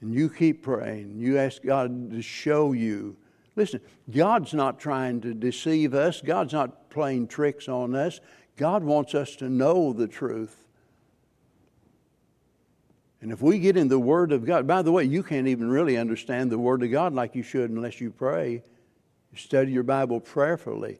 And 0.00 0.14
you 0.14 0.28
keep 0.28 0.62
praying. 0.62 1.18
You 1.18 1.38
ask 1.38 1.62
God 1.62 2.10
to 2.10 2.22
show 2.22 2.72
you. 2.72 3.16
Listen, 3.56 3.80
God's 4.10 4.54
not 4.54 4.78
trying 4.78 5.20
to 5.22 5.34
deceive 5.34 5.94
us, 5.94 6.20
God's 6.20 6.52
not 6.52 6.90
playing 6.90 7.28
tricks 7.28 7.68
on 7.68 7.94
us. 7.94 8.20
God 8.56 8.84
wants 8.84 9.14
us 9.14 9.36
to 9.36 9.48
know 9.48 9.92
the 9.92 10.06
truth. 10.06 10.56
And 13.22 13.32
if 13.32 13.40
we 13.40 13.58
get 13.58 13.76
in 13.76 13.88
the 13.88 13.98
Word 13.98 14.32
of 14.32 14.44
God, 14.44 14.66
by 14.66 14.82
the 14.82 14.92
way, 14.92 15.04
you 15.04 15.22
can't 15.22 15.46
even 15.46 15.70
really 15.70 15.96
understand 15.96 16.50
the 16.50 16.58
Word 16.58 16.82
of 16.82 16.90
God 16.90 17.14
like 17.14 17.34
you 17.34 17.42
should 17.42 17.70
unless 17.70 18.00
you 18.00 18.10
pray. 18.10 18.62
Study 19.36 19.72
your 19.72 19.82
Bible 19.82 20.20
prayerfully. 20.20 20.98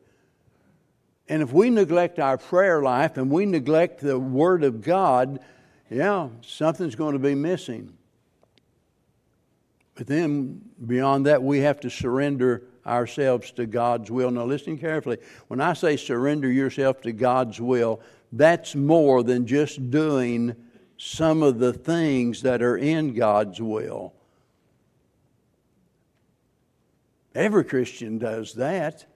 And 1.28 1.42
if 1.42 1.52
we 1.52 1.70
neglect 1.70 2.18
our 2.18 2.38
prayer 2.38 2.82
life 2.82 3.16
and 3.16 3.30
we 3.30 3.46
neglect 3.46 4.00
the 4.00 4.18
Word 4.18 4.64
of 4.64 4.82
God, 4.82 5.40
yeah, 5.88 6.28
something's 6.42 6.94
going 6.94 7.12
to 7.12 7.20
be 7.20 7.34
missing. 7.34 7.92
But 9.94 10.06
then 10.06 10.62
beyond 10.84 11.26
that, 11.26 11.42
we 11.42 11.60
have 11.60 11.80
to 11.80 11.90
surrender 11.90 12.62
ourselves 12.86 13.50
to 13.52 13.66
God's 13.66 14.10
will. 14.10 14.30
Now, 14.30 14.44
listen 14.44 14.78
carefully. 14.78 15.18
When 15.48 15.60
I 15.60 15.74
say 15.74 15.96
surrender 15.96 16.50
yourself 16.50 17.02
to 17.02 17.12
God's 17.12 17.60
will, 17.60 18.00
that's 18.32 18.74
more 18.74 19.22
than 19.22 19.46
just 19.46 19.90
doing 19.90 20.56
some 20.96 21.42
of 21.42 21.58
the 21.58 21.72
things 21.72 22.42
that 22.42 22.62
are 22.62 22.76
in 22.76 23.14
God's 23.14 23.60
will. 23.60 24.14
Every 27.34 27.64
Christian 27.64 28.18
does 28.18 28.54
that. 28.54 29.06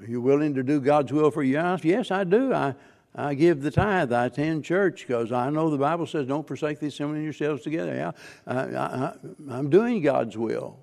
Are 0.00 0.06
you 0.06 0.20
willing 0.20 0.54
to 0.54 0.62
do 0.62 0.80
God's 0.80 1.12
will 1.12 1.30
for 1.30 1.42
your 1.42 1.62
life? 1.62 1.84
Yes, 1.84 2.10
I 2.10 2.24
do. 2.24 2.52
I, 2.52 2.74
I 3.14 3.34
give 3.34 3.62
the 3.62 3.70
tithe. 3.70 4.12
I 4.12 4.26
attend 4.26 4.64
church 4.64 5.06
because 5.06 5.32
I 5.32 5.48
know 5.50 5.70
the 5.70 5.78
Bible 5.78 6.06
says, 6.06 6.26
don't 6.26 6.46
forsake 6.46 6.80
the 6.80 6.88
assembling 6.88 7.24
yourselves 7.24 7.62
together. 7.62 7.94
Yeah, 7.94 8.12
I, 8.46 8.76
I, 8.76 9.12
I'm 9.50 9.70
doing 9.70 10.02
God's 10.02 10.36
will. 10.36 10.78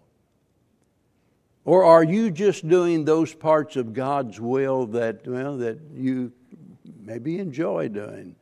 Or 1.66 1.84
are 1.84 2.04
you 2.04 2.30
just 2.30 2.68
doing 2.68 3.06
those 3.06 3.34
parts 3.34 3.76
of 3.76 3.94
God's 3.94 4.40
will 4.40 4.88
that, 4.88 5.26
well, 5.28 5.58
that 5.58 5.80
you 5.94 6.32
maybe 7.02 7.40
enjoy 7.40 7.88
doing? 7.88 8.36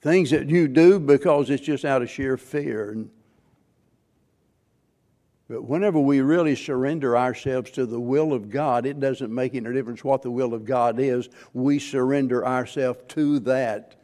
Things 0.00 0.30
that 0.30 0.48
you 0.48 0.68
do 0.68 0.98
because 0.98 1.50
it's 1.50 1.62
just 1.62 1.84
out 1.84 2.02
of 2.02 2.10
sheer 2.10 2.36
fear. 2.36 2.96
But 5.48 5.64
whenever 5.64 5.98
we 5.98 6.20
really 6.20 6.54
surrender 6.54 7.16
ourselves 7.16 7.72
to 7.72 7.84
the 7.84 8.00
will 8.00 8.32
of 8.32 8.50
God, 8.50 8.86
it 8.86 9.00
doesn't 9.00 9.34
make 9.34 9.54
any 9.54 9.72
difference 9.72 10.04
what 10.04 10.22
the 10.22 10.30
will 10.30 10.54
of 10.54 10.64
God 10.64 11.00
is. 11.00 11.28
We 11.52 11.80
surrender 11.80 12.46
ourselves 12.46 13.00
to 13.08 13.40
that. 13.40 13.96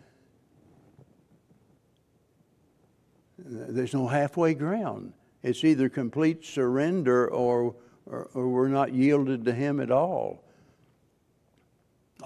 There's 3.39 3.95
no 3.95 4.09
halfway 4.09 4.55
ground. 4.55 5.13
It's 5.45 5.63
either 5.63 5.89
complete 5.89 6.45
surrender 6.45 7.29
or, 7.29 7.77
or, 8.07 8.29
or 8.35 8.49
we're 8.49 8.69
not 8.69 8.93
yielded 8.93 9.45
to 9.45 9.53
Him 9.53 9.79
at 9.79 9.93
all. 9.93 10.43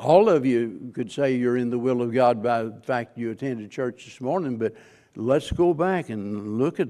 All 0.00 0.28
of 0.30 0.46
you 0.46 0.90
could 0.94 1.12
say 1.12 1.34
you're 1.34 1.58
in 1.58 1.70
the 1.70 1.78
will 1.78 2.00
of 2.00 2.12
God 2.12 2.42
by 2.42 2.62
the 2.64 2.80
fact 2.80 3.18
you 3.18 3.30
attended 3.30 3.70
church 3.70 4.06
this 4.06 4.20
morning, 4.20 4.56
but 4.56 4.74
let's 5.14 5.50
go 5.50 5.74
back 5.74 6.08
and 6.08 6.58
look 6.58 6.80
at 6.80 6.88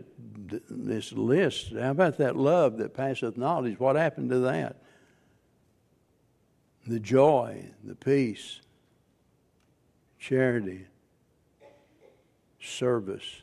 this 0.68 1.12
list. 1.12 1.72
How 1.72 1.90
about 1.90 2.18
that 2.18 2.36
love 2.36 2.78
that 2.78 2.94
passeth 2.94 3.36
knowledge? 3.36 3.78
What 3.80 3.96
happened 3.96 4.30
to 4.30 4.38
that? 4.40 4.76
The 6.86 7.00
joy, 7.00 7.66
the 7.84 7.96
peace, 7.96 8.60
charity, 10.18 10.86
service, 12.60 13.42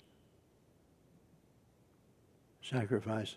sacrifice. 2.62 3.36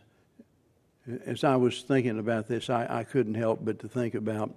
As 1.27 1.43
I 1.43 1.57
was 1.57 1.83
thinking 1.83 2.19
about 2.19 2.47
this, 2.47 2.71
I, 2.71 2.87
I 2.89 3.05
couldn't 3.05 3.35
help 3.35 3.65
but 3.65 3.81
to 3.81 3.89
think 3.89 4.15
about, 4.15 4.55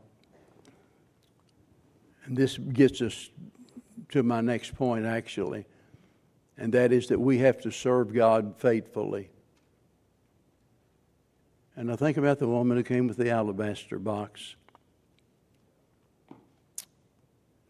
and 2.25 2.37
this 2.37 2.57
gets 2.57 3.01
us 3.01 3.29
to 4.09 4.23
my 4.23 4.41
next 4.41 4.75
point 4.75 5.05
actually, 5.05 5.65
and 6.57 6.73
that 6.73 6.91
is 6.91 7.07
that 7.07 7.19
we 7.19 7.39
have 7.39 7.59
to 7.61 7.71
serve 7.71 8.13
God 8.13 8.55
faithfully. 8.57 9.29
And 11.75 11.91
I 11.91 11.95
think 11.95 12.17
about 12.17 12.37
the 12.37 12.47
woman 12.47 12.77
who 12.77 12.83
came 12.83 13.07
with 13.07 13.17
the 13.17 13.31
alabaster 13.31 13.97
box, 13.97 14.55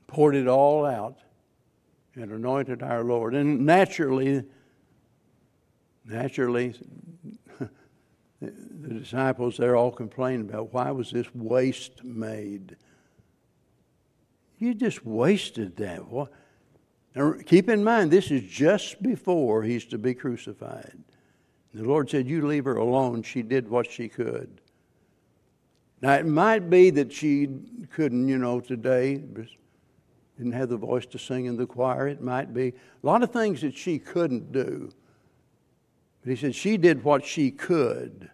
poured 0.07 0.35
it 0.35 0.47
all 0.47 0.85
out, 0.85 1.19
and 2.15 2.31
anointed 2.31 2.83
our 2.83 3.03
Lord. 3.03 3.33
And 3.33 3.65
naturally, 3.65 4.43
naturally, 6.05 6.75
the 8.41 8.93
disciples 8.93 9.57
they're 9.57 9.75
all 9.75 9.91
complaining 9.91 10.49
about 10.49 10.73
why 10.73 10.91
was 10.91 11.11
this 11.11 11.33
waste 11.33 12.03
made? 12.03 12.75
You 14.63 14.73
just 14.73 15.06
wasted 15.06 15.76
that. 15.76 16.08
What? 16.08 16.32
Now, 17.13 17.34
keep 17.45 17.67
in 17.67 17.84
mind, 17.84 18.12
this 18.12 18.32
is 18.32 18.43
just 18.43 19.04
before 19.04 19.62
he's 19.62 19.84
to 19.88 19.97
be 19.97 20.13
crucified. 20.13 20.97
The 21.73 21.84
Lord 21.84 22.10
said, 22.10 22.30
You 22.30 22.47
leave 22.47 22.63
her 22.63 22.78
alone. 22.78 23.23
She 23.23 23.41
did 23.41 23.69
what 23.69 23.91
she 23.91 24.08
could. 24.08 24.62
Now, 26.02 26.13
it 26.13 26.26
might 26.26 26.69
be 26.69 26.91
that 26.91 27.12
she 27.12 27.49
couldn't, 27.91 28.30
you 28.30 28.38
know, 28.38 28.62
today, 28.62 29.21
didn't 30.38 30.54
have 30.54 30.69
the 30.69 30.78
voice 30.78 31.06
to 31.08 31.19
sing 31.19 31.43
in 31.43 31.58
the 31.58 31.65
choir. 31.65 32.08
It 32.08 32.21
might 32.21 32.54
be 32.54 32.69
a 32.69 33.06
lot 33.06 33.21
of 33.21 33.32
things 33.32 33.60
that 33.62 33.76
she 33.76 33.99
couldn't 33.99 34.54
do. 34.54 34.89
But 36.21 36.30
he 36.30 36.36
said 36.38 36.56
she 36.56 36.78
did 36.78 37.04
what 37.04 37.26
she 37.26 37.52
could. 37.52 38.30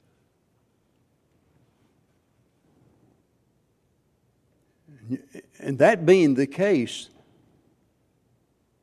And 5.59 5.77
that 5.79 6.05
being 6.05 6.35
the 6.35 6.47
case, 6.47 7.09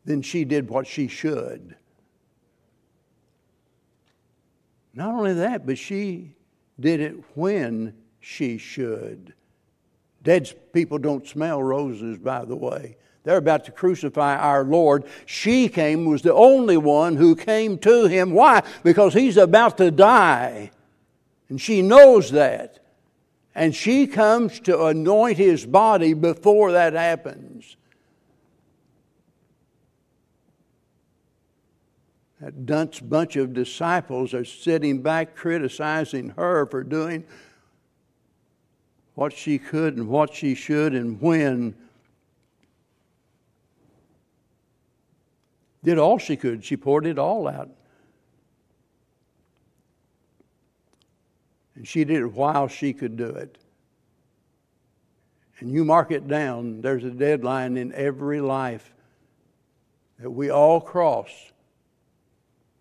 then 0.04 0.22
she 0.22 0.44
did 0.44 0.68
what 0.68 0.86
she 0.86 1.08
should. 1.08 1.74
Not 4.94 5.14
only 5.14 5.34
that, 5.34 5.66
but 5.66 5.78
she 5.78 6.36
did 6.78 7.00
it 7.00 7.16
when 7.34 7.94
she 8.20 8.58
should. 8.58 9.34
Dead 10.22 10.52
people 10.72 10.98
don't 10.98 11.26
smell 11.26 11.62
roses, 11.62 12.18
by 12.18 12.44
the 12.44 12.56
way. 12.56 12.96
They're 13.24 13.36
about 13.36 13.64
to 13.64 13.72
crucify 13.72 14.36
our 14.36 14.64
Lord. 14.64 15.04
She 15.26 15.68
came, 15.68 16.04
was 16.04 16.22
the 16.22 16.34
only 16.34 16.76
one 16.76 17.16
who 17.16 17.34
came 17.34 17.78
to 17.78 18.06
him. 18.06 18.30
Why? 18.30 18.62
Because 18.84 19.14
he's 19.14 19.36
about 19.36 19.78
to 19.78 19.90
die. 19.90 20.70
And 21.48 21.60
she 21.60 21.82
knows 21.82 22.30
that. 22.30 22.85
And 23.56 23.74
she 23.74 24.06
comes 24.06 24.60
to 24.60 24.84
anoint 24.84 25.38
his 25.38 25.64
body 25.64 26.12
before 26.12 26.72
that 26.72 26.92
happens. 26.92 27.76
That 32.38 32.66
dunce 32.66 33.00
bunch 33.00 33.36
of 33.36 33.54
disciples 33.54 34.34
are 34.34 34.44
sitting 34.44 35.00
back 35.00 35.34
criticizing 35.34 36.34
her 36.36 36.66
for 36.66 36.84
doing 36.84 37.24
what 39.14 39.32
she 39.32 39.58
could 39.58 39.96
and 39.96 40.06
what 40.06 40.34
she 40.34 40.54
should 40.54 40.94
and 40.94 41.18
when 41.22 41.74
did 45.82 45.96
all 45.96 46.18
she 46.18 46.36
could. 46.36 46.62
She 46.62 46.76
poured 46.76 47.06
it 47.06 47.18
all 47.18 47.48
out. 47.48 47.70
And 51.76 51.86
she 51.86 52.04
did 52.04 52.22
it 52.22 52.32
while 52.32 52.68
she 52.68 52.92
could 52.92 53.16
do 53.16 53.26
it. 53.28 53.58
And 55.60 55.70
you 55.70 55.84
mark 55.84 56.10
it 56.10 56.26
down, 56.26 56.80
there's 56.80 57.04
a 57.04 57.10
deadline 57.10 57.76
in 57.76 57.94
every 57.94 58.40
life 58.40 58.92
that 60.18 60.30
we 60.30 60.50
all 60.50 60.80
cross 60.80 61.30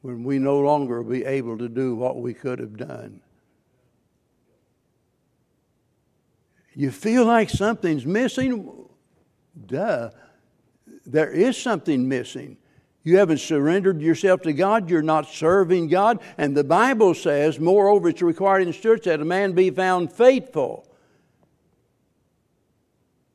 when 0.01 0.23
we 0.23 0.39
no 0.39 0.59
longer 0.59 1.03
be 1.03 1.25
able 1.25 1.57
to 1.57 1.69
do 1.69 1.95
what 1.95 2.17
we 2.17 2.33
could 2.33 2.59
have 2.59 2.77
done. 2.77 3.21
You 6.73 6.91
feel 6.91 7.25
like 7.25 7.49
something's 7.49 8.05
missing? 8.05 8.87
Duh. 9.65 10.11
There 11.05 11.31
is 11.31 11.57
something 11.57 12.07
missing. 12.07 12.57
You 13.05 13.17
haven't 13.17 13.37
surrendered 13.37 14.01
yourself 14.01 14.41
to 14.41 14.51
God. 14.51 14.89
You're 14.89 15.03
not 15.03 15.27
serving 15.29 15.89
God. 15.89 16.19
And 16.39 16.57
the 16.57 16.63
Bible 16.63 17.13
says, 17.13 17.59
moreover, 17.59 18.09
it's 18.09 18.23
required 18.23 18.61
in 18.61 18.69
the 18.69 18.73
church 18.73 19.03
that 19.03 19.21
a 19.21 19.25
man 19.25 19.51
be 19.51 19.69
found 19.69 20.11
faithful. 20.11 20.89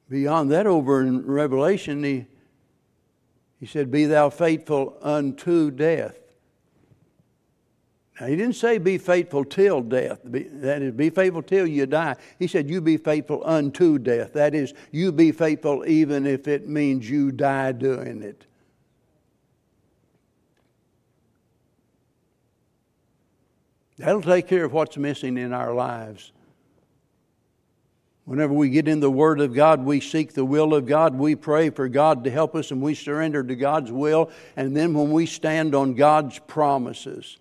Beyond 0.08 0.50
that, 0.50 0.66
over 0.66 1.02
in 1.02 1.24
Revelation, 1.24 2.02
he, 2.02 2.26
he 3.60 3.66
said, 3.66 3.92
Be 3.92 4.06
thou 4.06 4.28
faithful 4.28 4.98
unto 5.02 5.70
death. 5.70 6.18
Now, 8.20 8.26
he 8.26 8.34
didn't 8.34 8.56
say 8.56 8.78
be 8.78 8.98
faithful 8.98 9.44
till 9.44 9.82
death. 9.82 10.18
Be, 10.28 10.42
that 10.42 10.82
is, 10.82 10.94
be 10.94 11.10
faithful 11.10 11.42
till 11.42 11.68
you 11.68 11.86
die. 11.86 12.16
He 12.40 12.48
said, 12.48 12.68
You 12.68 12.80
be 12.80 12.96
faithful 12.96 13.40
unto 13.46 14.00
death. 14.00 14.32
That 14.32 14.52
is, 14.52 14.74
you 14.90 15.12
be 15.12 15.30
faithful 15.30 15.86
even 15.86 16.26
if 16.26 16.48
it 16.48 16.68
means 16.68 17.08
you 17.08 17.30
die 17.30 17.70
doing 17.70 18.24
it. 18.24 18.46
That'll 24.00 24.22
take 24.22 24.48
care 24.48 24.64
of 24.64 24.72
what's 24.72 24.96
missing 24.96 25.36
in 25.36 25.52
our 25.52 25.74
lives. 25.74 26.32
Whenever 28.24 28.54
we 28.54 28.70
get 28.70 28.88
in 28.88 29.00
the 29.00 29.10
Word 29.10 29.40
of 29.40 29.52
God, 29.52 29.84
we 29.84 30.00
seek 30.00 30.32
the 30.32 30.44
will 30.44 30.72
of 30.72 30.86
God. 30.86 31.16
We 31.16 31.34
pray 31.34 31.68
for 31.68 31.86
God 31.86 32.24
to 32.24 32.30
help 32.30 32.54
us 32.54 32.70
and 32.70 32.80
we 32.80 32.94
surrender 32.94 33.44
to 33.44 33.54
God's 33.54 33.92
will. 33.92 34.30
And 34.56 34.74
then 34.74 34.94
when 34.94 35.10
we 35.10 35.26
stand 35.26 35.74
on 35.74 35.94
God's 35.94 36.38
promises, 36.38 37.36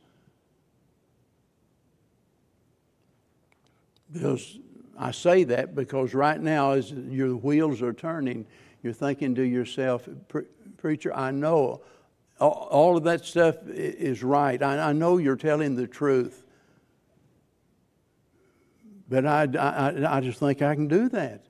because 4.12 4.60
I 4.98 5.12
say 5.12 5.46
that 5.46 5.76
because 5.76 6.14
right 6.14 6.42
now, 6.42 6.72
as 6.72 6.92
your 6.92 7.38
wheels 7.38 7.82
are 7.82 7.94
turning, 7.94 8.46
you're 8.84 8.92
thinking 8.92 9.34
to 9.36 9.44
yourself, 9.44 10.10
Preacher, 10.76 11.16
I 11.16 11.32
know 11.32 11.84
all 12.38 12.98
of 12.98 13.04
that 13.04 13.24
stuff 13.24 13.56
is 13.68 14.24
right. 14.24 14.62
I 14.62 14.92
know 14.92 15.18
you're 15.20 15.38
telling 15.38 15.78
the 15.78 15.88
truth. 15.88 16.44
But 19.10 19.26
I, 19.26 19.48
I, 19.58 20.18
I 20.18 20.22
just 20.22 20.40
think 20.40 20.62
I 20.62 20.76
can 20.76 20.88
do 20.88 21.10
that. 21.10 21.44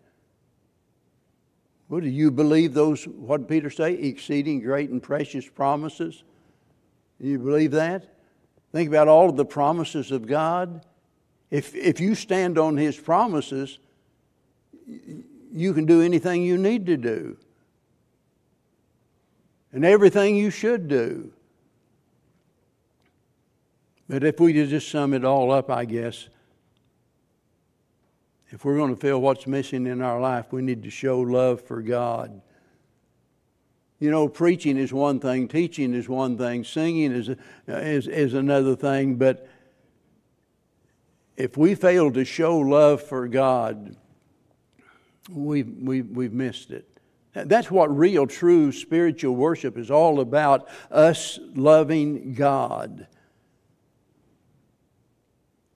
Well, 1.90 2.02
do 2.02 2.08
you 2.08 2.32
believe 2.32 2.74
those, 2.74 3.06
what 3.06 3.40
did 3.40 3.50
Peter 3.50 3.70
say, 3.70 3.94
exceeding 3.94 4.62
great 4.62 4.90
and 4.90 5.04
precious 5.04 5.48
promises? 5.48 6.24
Do 7.20 7.28
you 7.28 7.40
believe 7.40 7.72
that? 7.72 8.16
Think 8.72 8.88
about 8.88 9.08
all 9.08 9.30
of 9.30 9.36
the 9.36 9.46
promises 9.46 10.12
of 10.12 10.26
God. 10.26 10.86
If, 11.52 11.76
if 11.76 12.00
you 12.00 12.16
stand 12.16 12.58
on 12.58 12.78
His 12.78 12.96
promises, 12.96 13.80
you 15.52 15.74
can 15.74 15.86
do 15.86 16.02
anything 16.02 16.44
you 16.44 16.58
need 16.58 16.86
to 16.86 16.96
do 16.96 17.38
and 19.74 19.84
everything 19.84 20.36
you 20.36 20.52
should 20.52 20.88
do. 20.88 21.32
But 24.08 24.24
if 24.24 24.40
we 24.40 24.54
just 24.54 24.90
sum 24.90 25.14
it 25.14 25.24
all 25.24 25.52
up, 25.52 25.70
I 25.70 25.86
guess, 25.86 26.30
if 28.50 28.66
we're 28.66 28.78
going 28.78 28.94
to 28.94 29.00
fill 29.00 29.22
what's 29.22 29.46
missing 29.46 29.86
in 29.86 30.02
our 30.02 30.20
life, 30.20 30.52
we 30.52 30.62
need 30.62 30.84
to 30.84 30.90
show 30.90 31.20
love 31.20 31.62
for 31.62 31.82
God. 31.82 32.42
You 34.00 34.12
know, 34.12 34.28
preaching 34.28 34.78
is 34.78 34.94
one 34.94 35.20
thing, 35.20 35.48
teaching 35.48 35.94
is 35.94 36.08
one 36.08 36.38
thing, 36.38 36.64
singing 36.64 37.12
is, 37.12 37.30
is, 37.68 38.08
is 38.08 38.34
another 38.34 38.76
thing, 38.76 39.16
but 39.16 39.48
if 41.36 41.58
we 41.58 41.76
fail 41.76 42.12
to 42.12 42.26
show 42.26 42.58
love 42.58 43.02
for 43.02 43.28
God, 43.28 43.96
we've, 45.30 45.70
we've, 45.82 46.10
we've 46.10 46.34
missed 46.34 46.72
it. 46.72 46.86
That's 47.34 47.70
what 47.70 47.96
real, 47.96 48.26
true 48.26 48.72
spiritual 48.72 49.36
worship 49.36 49.78
is 49.78 49.92
all 49.92 50.20
about 50.20 50.68
us 50.92 51.40
loving 51.56 52.34
God. 52.34 53.08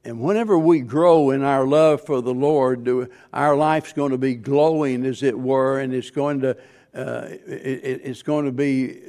And 0.06 0.20
whenever 0.20 0.58
we 0.58 0.82
grow 0.82 1.30
in 1.30 1.44
our 1.44 1.66
love 1.66 2.06
for 2.06 2.22
the 2.22 2.34
Lord, 2.34 3.10
our 3.32 3.56
life's 3.56 3.94
going 3.94 4.12
to 4.12 4.18
be 4.18 4.36
glowing, 4.36 5.06
as 5.06 5.24
it 5.24 5.38
were, 5.38 5.80
and 5.80 5.94
it's 5.94 6.12
going 6.12 6.42
to, 6.42 6.58
uh, 6.94 7.28
it, 7.48 8.02
it's 8.04 8.22
going 8.22 8.46
to 8.46 8.52
be 8.52 9.00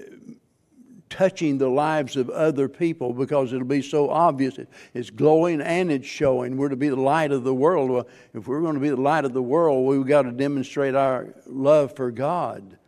touching 1.10 1.58
the 1.58 1.68
lives 1.68 2.16
of 2.16 2.28
other 2.30 2.68
people 2.68 3.12
because 3.12 3.52
it'll 3.52 3.66
be 3.66 3.82
so 3.82 4.10
obvious. 4.10 4.58
It's 4.94 5.10
glowing 5.10 5.60
and 5.60 5.90
it's 5.90 6.06
showing. 6.06 6.56
We're 6.56 6.68
to 6.68 6.76
be 6.76 6.88
the 6.88 6.96
light 6.96 7.30
of 7.30 7.44
the 7.44 7.54
world. 7.54 7.90
Well, 7.90 8.08
if 8.32 8.48
we're 8.48 8.60
going 8.60 8.74
to 8.74 8.80
be 8.80 8.88
the 8.88 9.00
light 9.00 9.24
of 9.24 9.32
the 9.32 9.42
world, 9.42 9.86
we've 9.86 10.06
got 10.06 10.22
to 10.22 10.32
demonstrate 10.32 10.94
our 10.94 11.34
love 11.46 11.94
for 11.94 12.10
God. 12.10 12.78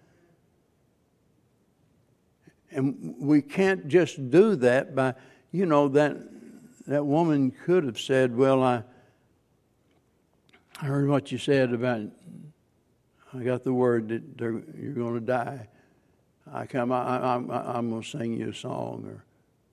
And 2.70 3.14
we 3.18 3.42
can't 3.42 3.88
just 3.88 4.30
do 4.30 4.56
that 4.56 4.94
by, 4.94 5.14
you 5.52 5.66
know, 5.66 5.88
that 5.88 6.16
that 6.87 7.05
woman 7.05 7.51
could 7.51 7.85
have 7.85 7.99
said, 7.99 8.37
Well, 8.37 8.62
I, 8.62 8.83
I 10.81 10.87
heard 10.87 11.09
what 11.09 11.33
you 11.33 11.38
said 11.38 11.72
about, 11.72 12.03
I 13.35 13.42
got 13.42 13.64
the 13.64 13.72
word 13.72 14.09
that 14.09 14.22
you're 14.38 14.92
going 14.92 15.14
to 15.14 15.20
die. 15.20 15.68
I 16.53 16.66
come, 16.66 16.92
I, 16.92 17.35
am 17.35 17.90
going 17.90 18.03
to 18.03 18.09
sing 18.09 18.35
you 18.35 18.51
a 18.51 18.55
song, 18.55 19.05
or 19.07 19.25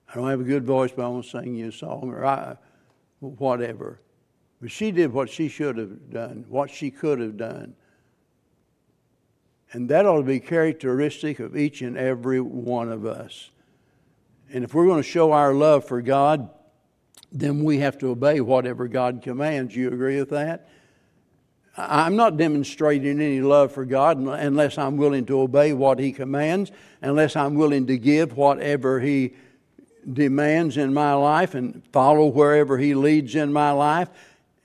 I 0.10 0.15
don't 0.15 0.30
have 0.30 0.41
a 0.41 0.45
good 0.45 0.63
voice, 0.63 0.91
but 0.91 1.06
I'm 1.06 1.12
going 1.12 1.23
to 1.23 1.30
sing 1.30 1.56
you 1.56 1.69
a 1.69 1.71
song, 1.71 2.10
or 2.10 2.26
I, 2.26 2.56
whatever. 3.19 3.99
But 4.60 4.71
she 4.71 4.91
did 4.91 5.13
what 5.13 5.30
she 5.30 5.49
should 5.49 5.78
have 5.78 6.10
done, 6.10 6.45
what 6.49 6.71
she 6.71 6.89
could 6.89 7.19
have 7.19 7.38
done. 7.38 7.76
And 9.71 9.89
that 9.89 10.06
ought 10.06 10.17
to 10.17 10.23
be 10.23 10.39
characteristic 10.39 11.39
of 11.39 11.56
each 11.58 11.82
and 11.82 11.97
every 11.97 12.39
one 12.39 12.91
of 12.91 13.06
us. 13.06 13.52
And 14.52 14.63
if 14.63 14.73
we're 14.73 14.86
going 14.86 15.02
to 15.02 15.08
show 15.08 15.32
our 15.32 15.54
love 15.54 15.86
for 15.86 16.02
God, 16.02 16.49
then 17.33 17.63
we 17.63 17.79
have 17.79 17.97
to 17.97 18.09
obey 18.09 18.39
whatever 18.39 18.87
God 18.87 19.21
commands. 19.23 19.75
You 19.75 19.87
agree 19.87 20.19
with 20.19 20.29
that? 20.29 20.69
I'm 21.75 22.15
not 22.15 22.37
demonstrating 22.37 23.19
any 23.19 23.41
love 23.41 23.71
for 23.71 23.83
God 23.83 24.19
unless 24.19 24.77
I'm 24.77 24.95
willing 24.95 25.25
to 25.25 25.41
obey 25.41 25.73
what 25.73 25.97
He 25.97 26.11
commands, 26.11 26.71
unless 27.01 27.35
I'm 27.35 27.55
willing 27.55 27.87
to 27.87 27.97
give 27.97 28.37
whatever 28.37 28.99
He 28.99 29.33
demands 30.11 30.77
in 30.77 30.93
my 30.93 31.15
life 31.15 31.55
and 31.55 31.81
follow 31.91 32.27
wherever 32.27 32.77
He 32.77 32.93
leads 32.93 33.33
in 33.33 33.51
my 33.51 33.71
life. 33.71 34.09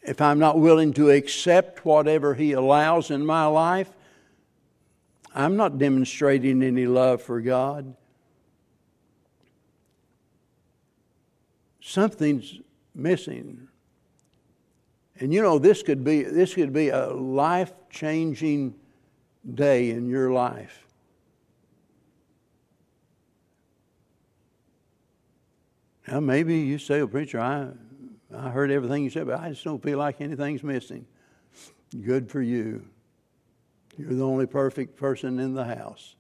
If 0.03 0.21
I'm 0.21 0.39
not 0.39 0.59
willing 0.59 0.93
to 0.95 1.11
accept 1.11 1.87
whatever 1.87 2.35
He 2.35 2.53
allows 2.53 3.11
in 3.11 3.25
my 3.25 3.47
life, 3.47 3.91
I'm 5.35 5.57
not 5.57 5.79
demonstrating 5.79 6.63
any 6.63 6.87
love 6.87 7.23
for 7.23 7.41
God. 7.41 7.95
Something's 11.89 12.61
missing. 12.95 13.67
And 15.21 15.33
you 15.33 15.41
know, 15.41 15.59
this 15.59 15.83
could 15.83 16.05
be, 16.05 16.23
this 16.23 16.53
could 16.53 16.71
be 16.71 16.91
a 16.91 17.07
life 17.07 17.73
changing 17.89 18.75
day 19.55 19.89
in 19.89 20.07
your 20.07 20.31
life. 20.31 20.87
Now, 26.07 26.21
maybe 26.21 26.59
you 26.59 26.79
say, 26.79 26.99
well, 26.99 27.09
preacher, 27.09 27.41
I, 27.41 27.69
I 28.37 28.51
heard 28.51 28.71
everything 28.71 29.03
you 29.03 29.09
said, 29.09 29.27
but 29.27 29.41
I 29.41 29.49
just 29.49 29.65
don't 29.65 29.83
feel 29.83 29.97
like 29.97 30.21
anything's 30.21 30.63
missing. 30.63 31.07
Good 32.03 32.31
for 32.31 32.43
you. 32.43 32.85
You're 33.97 34.13
the 34.13 34.27
only 34.27 34.47
perfect 34.47 34.95
person 34.95 35.39
in 35.39 35.55
the 35.55 35.65
house. 35.65 36.17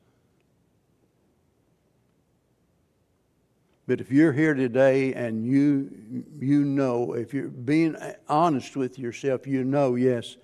But 3.88 4.03
if 4.03 4.12
you're 4.12 4.35
here 4.35 4.53
today 4.53 5.14
and 5.14 5.46
you 5.46 5.90
you 6.38 6.62
know, 6.62 7.14
if 7.14 7.33
you're 7.33 7.48
being 7.48 7.96
honest 8.29 8.77
with 8.77 8.98
yourself, 8.98 9.46
you 9.46 9.64
know, 9.64 9.94
yes, 9.94 10.37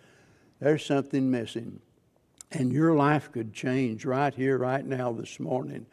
there's 0.60 0.84
something 0.84 1.30
missing. 1.30 1.78
And 2.52 2.72
your 2.72 2.94
life 2.94 3.30
could 3.32 3.52
change 3.52 4.06
right 4.06 4.34
here, 4.34 4.56
right 4.56 4.84
now, 4.84 5.12
this 5.12 5.38
morning 5.38 5.84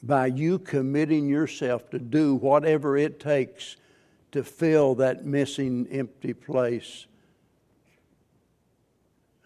by 0.00 0.26
you 0.26 0.60
committing 0.60 1.28
yourself 1.28 1.90
to 1.90 1.98
do 1.98 2.36
whatever 2.36 2.96
it 2.96 3.18
takes 3.18 3.76
to 4.30 4.44
fill 4.44 4.94
that 4.96 5.24
missing 5.24 5.88
empty 5.90 6.34
place. 6.34 7.06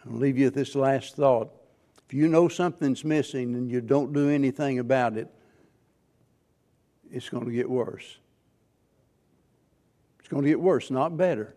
I'll 0.04 0.12
leave 0.12 0.36
you 0.36 0.46
with 0.46 0.56
this 0.56 0.74
last 0.74 1.16
thought. 1.16 1.50
If 2.06 2.12
you 2.12 2.28
know 2.28 2.48
something's 2.48 3.02
missing 3.02 3.54
and 3.54 3.70
you 3.70 3.80
don't 3.80 4.12
do 4.12 4.28
anything 4.28 4.78
about 4.78 5.16
it, 5.16 5.32
it's 7.12 7.28
going 7.28 7.44
to 7.44 7.52
get 7.52 7.68
worse. 7.68 8.18
It's 10.18 10.28
going 10.28 10.42
to 10.42 10.48
get 10.48 10.60
worse, 10.60 10.90
not 10.90 11.16
better. 11.16 11.54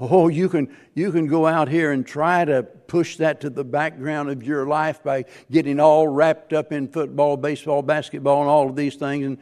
Oh, 0.00 0.28
you 0.28 0.48
can, 0.48 0.74
you 0.94 1.12
can 1.12 1.26
go 1.26 1.46
out 1.46 1.68
here 1.68 1.92
and 1.92 2.04
try 2.04 2.44
to 2.44 2.62
push 2.64 3.18
that 3.18 3.40
to 3.42 3.50
the 3.50 3.64
background 3.64 4.30
of 4.30 4.42
your 4.42 4.66
life 4.66 5.02
by 5.02 5.26
getting 5.50 5.78
all 5.78 6.08
wrapped 6.08 6.52
up 6.52 6.72
in 6.72 6.88
football, 6.88 7.36
baseball, 7.36 7.82
basketball, 7.82 8.40
and 8.40 8.50
all 8.50 8.68
of 8.68 8.74
these 8.74 8.96
things. 8.96 9.26
And, 9.26 9.38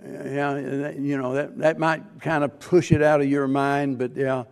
uh, 0.00 0.28
yeah, 0.28 0.90
you 0.90 1.18
know, 1.18 1.34
that, 1.34 1.58
that 1.58 1.78
might 1.78 2.02
kind 2.20 2.44
of 2.44 2.60
push 2.60 2.92
it 2.92 3.02
out 3.02 3.20
of 3.20 3.28
your 3.28 3.48
mind, 3.48 3.98
but 3.98 4.14
yeah, 4.14 4.44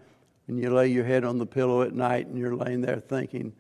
when 0.47 0.59
you 0.59 0.75
lay 0.75 0.89
your 0.89 1.05
head 1.05 1.25
on 1.25 1.39
the 1.39 1.47
pillow 1.47 1.83
at 1.83 1.95
night 1.95 2.27
and 2.27 2.37
you're 2.37 2.57
laying 2.57 2.81
there 2.81 2.99
thinking, 2.99 3.53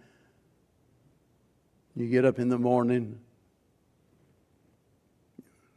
you 1.95 2.09
get 2.09 2.25
up 2.25 2.39
in 2.39 2.49
the 2.49 2.59
morning, 2.59 3.19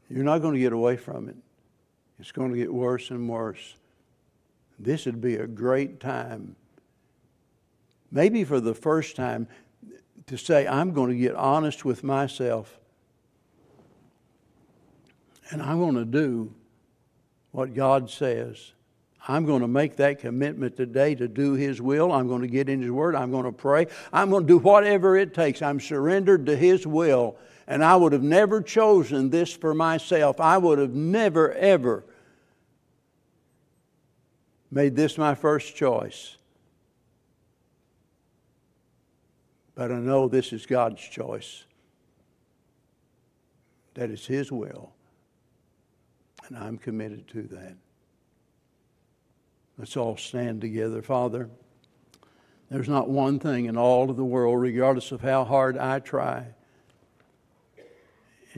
you're 0.10 0.24
not 0.24 0.40
going 0.40 0.56
to 0.56 0.60
get 0.60 0.74
away 0.74 0.98
from 0.98 1.30
it. 1.30 1.36
It's 2.20 2.32
going 2.32 2.52
to 2.52 2.58
get 2.58 2.74
worse 2.74 3.12
and 3.12 3.30
worse. 3.30 3.76
This 4.78 5.06
would 5.06 5.22
be 5.22 5.36
a 5.36 5.48
great 5.48 6.00
time, 6.00 6.56
maybe 8.12 8.44
for 8.44 8.60
the 8.60 8.74
first 8.74 9.16
time, 9.16 9.48
to 10.28 10.38
say, 10.38 10.68
I'm 10.68 10.94
going 10.94 11.10
to 11.10 11.16
get 11.16 11.36
honest 11.36 11.86
with 11.86 12.04
myself 12.04 12.80
and 15.52 15.62
I'm 15.62 15.80
going 15.80 15.96
to 15.96 16.06
do 16.06 16.54
what 17.52 17.74
God 17.74 18.10
says. 18.10 18.74
I'm 19.28 19.46
going 19.46 19.62
to 19.62 19.68
make 19.68 19.98
that 19.98 20.20
commitment 20.20 20.78
today 20.78 21.16
to 21.16 21.28
do 21.28 21.54
His 21.54 21.82
will. 21.82 22.12
I'm 22.12 22.28
going 22.28 22.42
to 22.42 22.48
get 22.48 22.70
in 22.70 22.82
His 22.82 22.92
Word. 22.92 23.16
I'm 23.16 23.32
going 23.32 23.46
to 23.46 23.52
pray. 23.52 23.88
I'm 24.14 24.30
going 24.30 24.44
to 24.44 24.48
do 24.48 24.60
whatever 24.60 25.18
it 25.18 25.34
takes. 25.34 25.62
I'm 25.62 25.80
surrendered 25.80 26.46
to 26.46 26.56
His 26.56 26.88
will 26.88 27.38
and 27.70 27.84
I 27.84 27.96
would 27.96 28.14
have 28.14 28.24
never 28.24 28.64
chosen 28.64 29.30
this 29.30 29.54
for 29.54 29.76
myself. 29.76 30.42
I 30.42 30.58
would 30.58 30.80
have 30.80 30.96
never, 30.96 31.54
ever 31.54 32.04
made 34.72 34.96
this 34.96 35.20
my 35.20 35.36
first 35.36 35.76
choice. 35.76 36.36
But 39.76 39.92
I 39.92 40.00
know 40.00 40.28
this 40.28 40.52
is 40.52 40.66
God's 40.66 41.00
choice, 41.00 41.64
that 43.94 44.10
is 44.10 44.26
His 44.26 44.52
will, 44.52 44.92
and 46.48 46.58
I'm 46.58 46.78
committed 46.78 47.28
to 47.30 47.44
that. 47.44 47.76
Let's 49.78 49.96
all 49.96 50.18
stand 50.18 50.60
together. 50.60 51.04
Father, 51.04 51.50
there's 52.70 52.90
not 52.90 53.10
one 53.10 53.40
thing 53.40 53.66
in 53.66 53.78
all 53.78 54.10
of 54.10 54.18
the 54.18 54.26
world, 54.26 54.60
regardless 54.60 55.12
of 55.12 55.22
how 55.22 55.46
hard 55.46 55.78
I 55.78 56.00
try, 56.00 56.48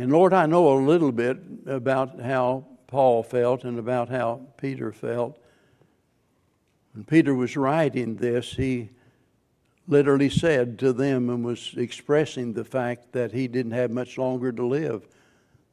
and 0.02 0.12
Lord, 0.12 0.34
I 0.34 0.48
know 0.48 0.74
a 0.74 0.82
little 0.82 1.12
bit 1.12 1.38
about 1.68 2.20
how 2.20 2.66
Paul 2.88 3.22
felt 3.22 3.66
and 3.66 3.78
about 3.78 4.10
how 4.10 4.42
Peter 4.58 4.92
felt. 4.92 5.38
When 6.94 7.04
Peter 7.04 7.36
was 7.36 7.56
writing 7.56 8.16
this, 8.16 8.52
he 8.52 8.90
literally 9.88 10.32
said 10.32 10.80
to 10.80 10.92
them 10.92 11.30
and 11.30 11.46
was 11.46 11.76
expressing 11.78 12.52
the 12.52 12.64
fact 12.64 13.12
that 13.12 13.32
he 13.32 13.48
didn't 13.48 13.74
have 13.74 13.92
much 13.92 14.18
longer 14.18 14.52
to 14.52 14.66
live. 14.66 15.08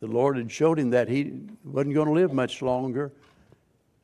The 0.00 0.08
Lord 0.08 0.36
had 0.36 0.52
showed 0.52 0.78
him 0.78 0.90
that 0.90 1.08
he 1.08 1.32
wasn't 1.64 1.94
going 1.94 2.08
to 2.08 2.12
live 2.12 2.34
much 2.34 2.60
longer. 2.60 3.10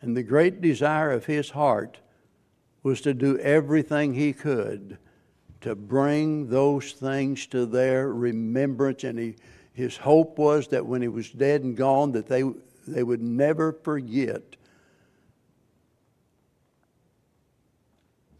And 0.00 0.16
the 0.16 0.22
great 0.22 0.62
desire 0.62 1.12
of 1.12 1.26
his 1.26 1.50
heart 1.50 1.98
was 2.82 3.02
to 3.02 3.12
do 3.12 3.38
everything 3.40 4.14
he 4.14 4.32
could 4.32 4.96
to 5.60 5.74
bring 5.74 6.48
those 6.48 6.92
things 6.92 7.46
to 7.48 7.66
their 7.66 8.10
remembrance. 8.10 9.04
And 9.04 9.18
he 9.18 9.34
his 9.74 9.96
hope 9.96 10.38
was 10.38 10.68
that 10.68 10.86
when 10.86 11.02
he 11.02 11.08
was 11.08 11.30
dead 11.30 11.62
and 11.64 11.76
gone, 11.76 12.12
that 12.12 12.28
they, 12.28 12.44
they 12.86 13.02
would 13.02 13.20
never 13.20 13.72
forget 13.72 14.56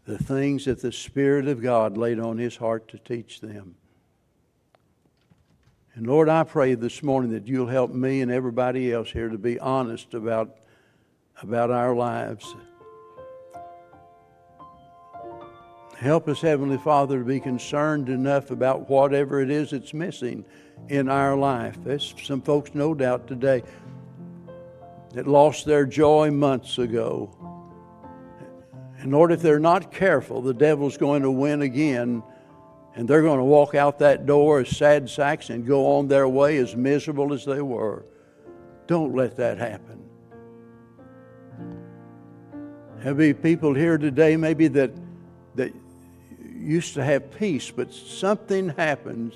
the 0.05 0.17
things 0.17 0.65
that 0.65 0.81
the 0.81 0.91
Spirit 0.91 1.47
of 1.47 1.61
God 1.61 1.97
laid 1.97 2.19
on 2.19 2.37
his 2.37 2.55
heart 2.55 2.87
to 2.89 2.97
teach 2.97 3.41
them. 3.41 3.75
And 5.95 6.07
Lord, 6.07 6.29
I 6.29 6.43
pray 6.43 6.75
this 6.75 7.03
morning 7.03 7.31
that 7.31 7.47
you'll 7.47 7.67
help 7.67 7.91
me 7.91 8.21
and 8.21 8.31
everybody 8.31 8.93
else 8.93 9.09
here 9.09 9.29
to 9.29 9.37
be 9.37 9.59
honest 9.59 10.13
about, 10.13 10.55
about 11.41 11.69
our 11.69 11.95
lives. 11.95 12.55
Help 15.97 16.27
us, 16.27 16.41
Heavenly 16.41 16.77
Father, 16.77 17.19
to 17.19 17.25
be 17.25 17.39
concerned 17.39 18.09
enough 18.09 18.51
about 18.51 18.89
whatever 18.89 19.39
it 19.39 19.49
is 19.49 19.71
that's 19.71 19.93
missing 19.93 20.43
in 20.89 21.07
our 21.07 21.37
life. 21.37 21.77
There's 21.83 22.13
some 22.21 22.41
folks, 22.41 22.75
no 22.75 22.93
doubt, 22.93 23.27
today 23.27 23.63
that 25.13 25.25
lost 25.25 25.65
their 25.65 25.85
joy 25.85 26.31
months 26.31 26.77
ago. 26.79 27.31
And 28.99 29.13
Lord, 29.13 29.31
if 29.31 29.41
they're 29.41 29.59
not 29.59 29.91
careful, 29.91 30.41
the 30.41 30.53
devil's 30.53 30.97
going 30.97 31.21
to 31.21 31.31
win 31.31 31.61
again, 31.61 32.21
and 32.95 33.07
they're 33.07 33.21
going 33.21 33.39
to 33.39 33.45
walk 33.45 33.73
out 33.73 33.99
that 33.99 34.25
door 34.25 34.59
as 34.59 34.75
sad 34.75 35.09
sacks 35.09 35.49
and 35.49 35.65
go 35.65 35.97
on 35.97 36.09
their 36.09 36.27
way 36.27 36.57
as 36.57 36.75
miserable 36.75 37.31
as 37.31 37.45
they 37.45 37.61
were. 37.61 38.05
Don't 38.87 39.15
let 39.15 39.37
that 39.37 39.57
happen. 39.57 40.03
There'll 42.97 43.17
be 43.17 43.33
people 43.33 43.73
here 43.73 43.97
today, 43.97 44.35
maybe 44.35 44.67
that 44.69 44.91
that 45.55 45.73
used 46.65 46.95
to 46.95 47.03
have 47.03 47.31
peace, 47.31 47.71
but 47.71 47.93
something 47.93 48.69
happens, 48.69 49.33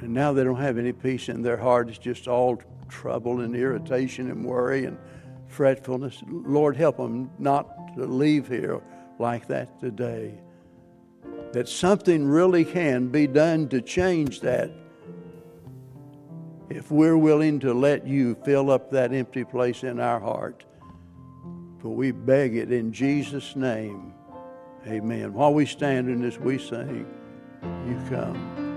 and 0.00 0.14
now 0.14 0.32
they 0.32 0.42
don't 0.42 0.60
have 0.60 0.78
any 0.78 0.92
peace 0.92 1.28
in 1.28 1.42
their 1.42 1.58
heart. 1.58 1.88
It's 1.88 1.98
just 1.98 2.26
all 2.26 2.62
trouble 2.88 3.40
and 3.40 3.54
irritation 3.54 4.30
and 4.30 4.44
worry 4.44 4.86
and 4.86 4.98
fretfulness. 5.46 6.22
Lord, 6.26 6.76
help 6.76 6.96
them 6.96 7.30
not 7.38 7.94
to 7.96 8.06
leave 8.06 8.48
here 8.48 8.80
like 9.18 9.46
that 9.48 9.78
today. 9.78 10.34
That 11.52 11.68
something 11.68 12.26
really 12.26 12.64
can 12.64 13.08
be 13.08 13.26
done 13.26 13.68
to 13.68 13.80
change 13.80 14.40
that 14.40 14.70
if 16.70 16.90
we're 16.90 17.18
willing 17.18 17.58
to 17.60 17.74
let 17.74 18.06
you 18.06 18.36
fill 18.44 18.70
up 18.70 18.90
that 18.92 19.12
empty 19.12 19.44
place 19.44 19.82
in 19.82 19.98
our 20.00 20.20
heart. 20.20 20.64
For 21.80 21.88
we 21.88 22.12
beg 22.12 22.56
it 22.56 22.70
in 22.70 22.92
Jesus' 22.92 23.56
name. 23.56 24.14
Amen. 24.86 25.32
While 25.34 25.54
we 25.54 25.66
stand 25.66 26.08
in 26.08 26.20
this, 26.20 26.38
we 26.38 26.58
sing, 26.58 27.06
You 27.62 28.00
come. 28.08 28.69